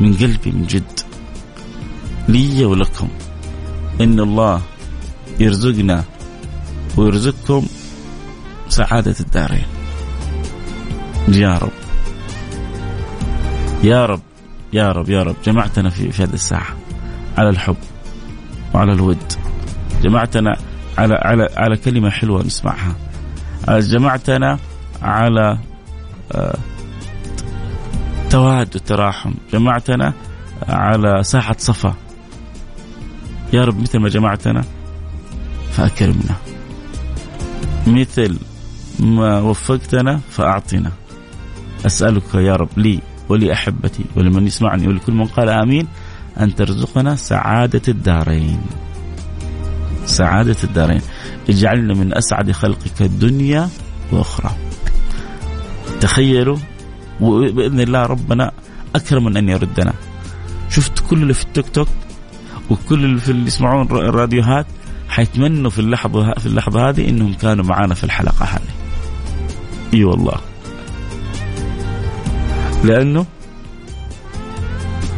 من 0.00 0.14
قلبي 0.14 0.50
من 0.50 0.66
جد. 0.66 1.00
لي 2.28 2.64
ولكم. 2.64 3.08
إن 4.00 4.20
الله 4.20 4.62
يرزقنا 5.40 6.04
ويرزقكم 6.96 7.66
سعادة 8.68 9.14
الدارين. 9.20 9.66
يا 11.28 11.58
رب. 11.58 11.72
يا 13.82 14.06
رب. 14.06 14.20
يا 14.72 14.92
رب. 14.92 15.10
يا 15.10 15.22
رب. 15.22 15.36
جمعتنا 15.44 15.90
في 15.90 16.12
في 16.12 16.22
هذه 16.22 16.34
الساعة 16.34 16.76
على 17.38 17.48
الحب 17.48 17.76
وعلى 18.74 18.92
الود. 18.92 19.32
جمعتنا 20.02 20.56
على 20.98 21.14
على 21.14 21.48
على 21.56 21.76
كلمة 21.76 22.10
حلوة 22.10 22.42
نسمعها. 22.42 22.96
جمعتنا 23.68 24.58
على 25.02 25.58
آه، 26.32 26.58
تواد 28.30 28.76
وتراحم. 28.76 29.32
جمعتنا 29.52 30.12
على 30.68 31.22
ساحة 31.22 31.56
صفا. 31.58 31.94
يا 33.52 33.64
رب 33.64 33.80
مثل 33.80 33.98
ما 33.98 34.08
جمعتنا 34.08 34.64
فأكرمنا. 35.72 36.36
مثل 37.86 38.38
ما 39.00 39.40
وفقتنا 39.40 40.20
فأعطنا. 40.30 40.92
أسألك 41.86 42.34
يا 42.34 42.56
رب 42.56 42.78
لي 42.78 43.00
ولأحبتي 43.28 44.04
ولمن 44.16 44.46
يسمعني 44.46 44.88
ولكل 44.88 45.12
من 45.12 45.24
قال 45.24 45.48
آمين 45.48 45.88
أن 46.40 46.54
ترزقنا 46.54 47.16
سعادة 47.16 47.82
الدارين. 47.88 48.60
سعادة 50.06 50.56
الدارين. 50.64 51.00
اجعلنا 51.48 51.94
من 51.94 52.16
أسعد 52.16 52.50
خلقك 52.50 53.02
الدنيا 53.02 53.68
وأخرى. 54.12 54.50
تخيلوا 56.00 56.56
وبإذن 57.20 57.80
الله 57.80 58.06
ربنا 58.06 58.52
أكرم 58.94 59.24
من 59.24 59.36
أن 59.36 59.48
يردنا. 59.48 59.92
شفت 60.70 60.98
كل 61.10 61.22
اللي 61.22 61.34
في 61.34 61.44
التيك 61.44 61.68
توك 61.68 61.88
وكل 62.70 63.04
اللي 63.04 63.20
في 63.20 63.30
اللي 63.30 63.46
يسمعون 63.46 63.86
الراديوهات؟ 63.86 64.66
حيتمنوا 65.08 65.70
في 65.70 65.78
اللحظة 65.78 66.34
في 66.34 66.46
اللحظة 66.46 66.88
هذه 66.88 67.08
إنهم 67.08 67.34
كانوا 67.34 67.64
معنا 67.64 67.94
في 67.94 68.04
الحلقة 68.04 68.44
هذه. 68.44 68.72
إي 69.94 70.04
والله. 70.04 70.40
لأنه 72.84 73.26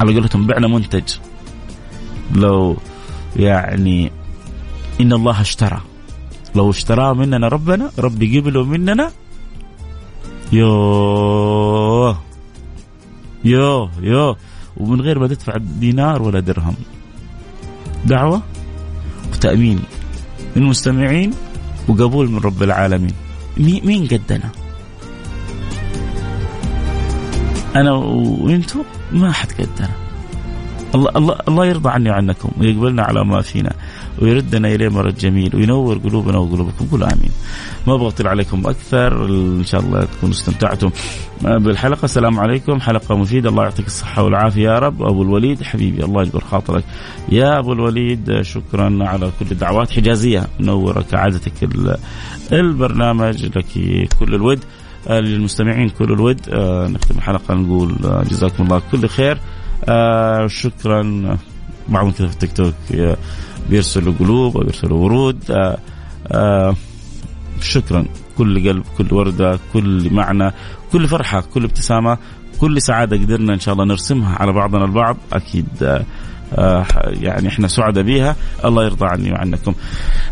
على 0.00 0.14
قولتهم 0.14 0.46
بعنا 0.46 0.68
منتج. 0.68 1.14
لو 2.34 2.76
يعني 3.36 4.12
إن 5.00 5.12
الله 5.12 5.40
اشترى. 5.40 5.80
لو 6.54 6.70
اشتراه 6.70 7.12
مننا 7.12 7.48
ربنا 7.48 7.90
ربي 7.98 8.40
قبله 8.40 8.64
مننا. 8.64 9.10
يوه. 10.52 12.18
يوه 13.44 13.90
يوه. 14.00 14.36
ومن 14.76 15.00
غير 15.00 15.18
ما 15.18 15.26
تدفع 15.26 15.56
دينار 15.56 16.22
ولا 16.22 16.40
درهم. 16.40 16.74
دعوة 18.06 18.42
وتأمين 19.32 19.80
من 20.56 20.62
المستمعين 20.62 21.34
وقبول 21.88 22.30
من 22.30 22.38
رب 22.38 22.62
العالمين. 22.62 23.14
مين 23.58 24.06
قدنا؟ 24.06 24.50
أنا 27.76 27.92
وأنتم 27.92 28.82
ما 29.12 29.32
حد 29.32 29.52
قدنا. 29.52 30.03
الله 30.94 31.10
الله 31.16 31.36
الله 31.48 31.66
يرضى 31.66 31.88
عني 31.88 32.10
وعنكم 32.10 32.48
ويقبلنا 32.60 33.02
على 33.02 33.24
ما 33.24 33.40
فينا 33.40 33.72
ويردنا 34.22 34.68
إليه 34.68 34.88
مرد 34.88 35.14
جميل 35.14 35.56
وينور 35.56 35.98
قلوبنا 35.98 36.38
وقلوبكم. 36.38 36.86
قولوا 36.86 37.06
آمين. 37.12 37.30
ما 37.86 37.94
أبغى 37.94 38.08
أطيل 38.08 38.28
عليكم 38.28 38.66
أكثر 38.66 39.24
إن 39.26 39.64
شاء 39.64 39.80
الله 39.80 40.04
تكونوا 40.04 40.34
استمتعتم. 40.34 40.90
بالحلقة 41.42 42.04
السلام 42.04 42.40
عليكم. 42.40 42.80
حلقة 42.80 43.16
مفيدة. 43.16 43.48
الله 43.50 43.62
يعطيك 43.62 43.86
الصحة 43.86 44.22
والعافية 44.22 44.62
يا 44.62 44.78
رب. 44.78 45.02
أبو 45.02 45.22
الوليد 45.22 45.62
حبيبي 45.62 46.04
الله 46.04 46.22
يجبر 46.22 46.40
خاطرك. 46.40 46.84
يا 47.28 47.58
أبو 47.58 47.72
الوليد 47.72 48.42
شكرا 48.42 48.98
على 49.00 49.30
كل 49.40 49.46
الدعوات. 49.52 49.90
حجازية 49.90 50.46
منوره 50.60 51.04
كعادتك 51.10 51.52
البرنامج 52.52 53.44
لك 53.44 53.64
كل 54.20 54.34
الود. 54.34 54.64
للمستمعين 55.10 55.88
كل 55.88 56.12
الود. 56.12 56.40
آه، 56.48 56.88
نختم 56.88 57.14
الحلقة 57.18 57.54
نقول 57.54 57.94
آه، 58.04 58.22
جزاكم 58.22 58.64
الله 58.64 58.82
كل 58.92 59.08
خير. 59.08 59.38
آه 59.88 60.46
شكرا. 60.46 61.36
بعضهم 61.88 62.10
كذا 62.10 62.26
في 62.26 62.34
التيك 62.34 62.52
توك 62.52 62.74
بيرسلوا 63.70 64.14
قلوب 64.18 64.56
وبيرسلوا 64.56 64.98
ورود. 64.98 65.50
آه 65.50 65.78
آه 66.32 66.76
شكرا. 67.60 68.04
كل 68.38 68.68
قلب 68.68 68.84
كل 68.98 69.14
وردة 69.14 69.58
كل 69.72 70.12
معنى 70.12 70.52
كل 70.92 71.08
فرحة 71.08 71.40
كل 71.40 71.64
ابتسامة 71.64 72.18
كل 72.60 72.82
سعادة 72.82 73.16
قدرنا 73.16 73.54
إن 73.54 73.60
شاء 73.60 73.74
الله 73.74 73.84
نرسمها 73.84 74.36
على 74.36 74.52
بعضنا 74.52 74.84
البعض. 74.84 75.16
أكيد 75.32 75.66
آه 75.82 76.04
آه 76.52 76.86
يعني 77.04 77.48
إحنا 77.48 77.68
سعداء 77.68 78.04
بها 78.04 78.36
الله 78.64 78.84
يرضى 78.84 79.06
عني 79.06 79.32
وعنكم. 79.32 79.74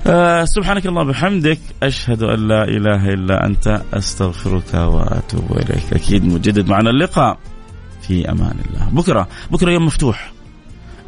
آه 0.06 0.44
سبحانك 0.44 0.86
اللهم 0.86 1.08
وبحمدك 1.08 1.58
أشهد 1.82 2.22
أن 2.22 2.48
لا 2.48 2.64
إله 2.64 3.08
إلا 3.08 3.46
أنت 3.46 3.82
أستغفرك 3.94 4.74
وأتوب 4.74 5.52
إليك. 5.52 5.92
أكيد 5.92 6.24
مجدد 6.24 6.68
معنا 6.68 6.90
اللقاء. 6.90 7.38
في 8.02 8.30
أمان 8.30 8.56
الله. 8.66 8.88
بكرة 8.92 9.28
بكرة 9.50 9.70
يوم 9.70 9.86
مفتوح. 9.86 10.32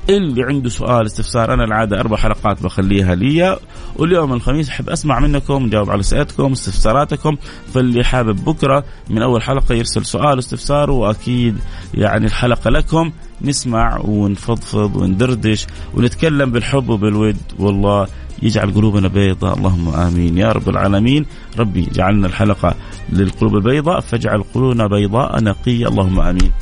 اللي 0.08 0.42
عنده 0.42 0.68
سؤال 0.68 1.06
استفسار 1.06 1.54
أنا 1.54 1.64
العادة 1.64 2.00
أربع 2.00 2.16
حلقات 2.16 2.62
بخليها 2.62 3.14
لي. 3.14 3.58
واليوم 3.96 4.32
الخميس 4.32 4.68
أحب 4.68 4.88
أسمع 4.88 5.20
منكم 5.20 5.62
نجاوب 5.62 5.90
على 5.90 6.00
اسئلتكم 6.00 6.52
استفساراتكم. 6.52 7.36
فاللي 7.74 8.04
حابب 8.04 8.44
بكرة 8.44 8.84
من 9.10 9.22
أول 9.22 9.42
حلقة 9.42 9.74
يرسل 9.74 10.04
سؤال 10.04 10.38
استفسار 10.38 10.90
وأكيد 10.90 11.56
يعني 11.94 12.26
الحلقة 12.26 12.70
لكم. 12.70 13.12
نسمع 13.42 13.98
ونفضفض 14.04 14.96
وندردش 14.96 15.66
ونتكلم 15.94 16.52
بالحب 16.52 16.88
وبالود. 16.88 17.36
والله 17.58 18.06
يجعل 18.42 18.74
قلوبنا 18.74 19.08
بيضاء. 19.08 19.56
اللهم 19.56 19.88
آمين. 19.88 20.38
يا 20.38 20.52
رب 20.52 20.68
العالمين. 20.68 21.26
ربي 21.58 21.88
جعلنا 21.92 22.26
الحلقة 22.26 22.74
للقلوب 23.12 23.54
البيضاء 23.54 24.00
فاجعل 24.00 24.44
قلوبنا 24.54 24.86
بيضاء 24.86 25.42
نقية. 25.42 25.88
اللهم 25.88 26.20
آمين. 26.20 26.52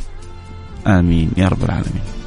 آمين. 0.87 1.31
يا 1.37 1.49
رب 1.49 1.65
العالمين. 1.65 2.22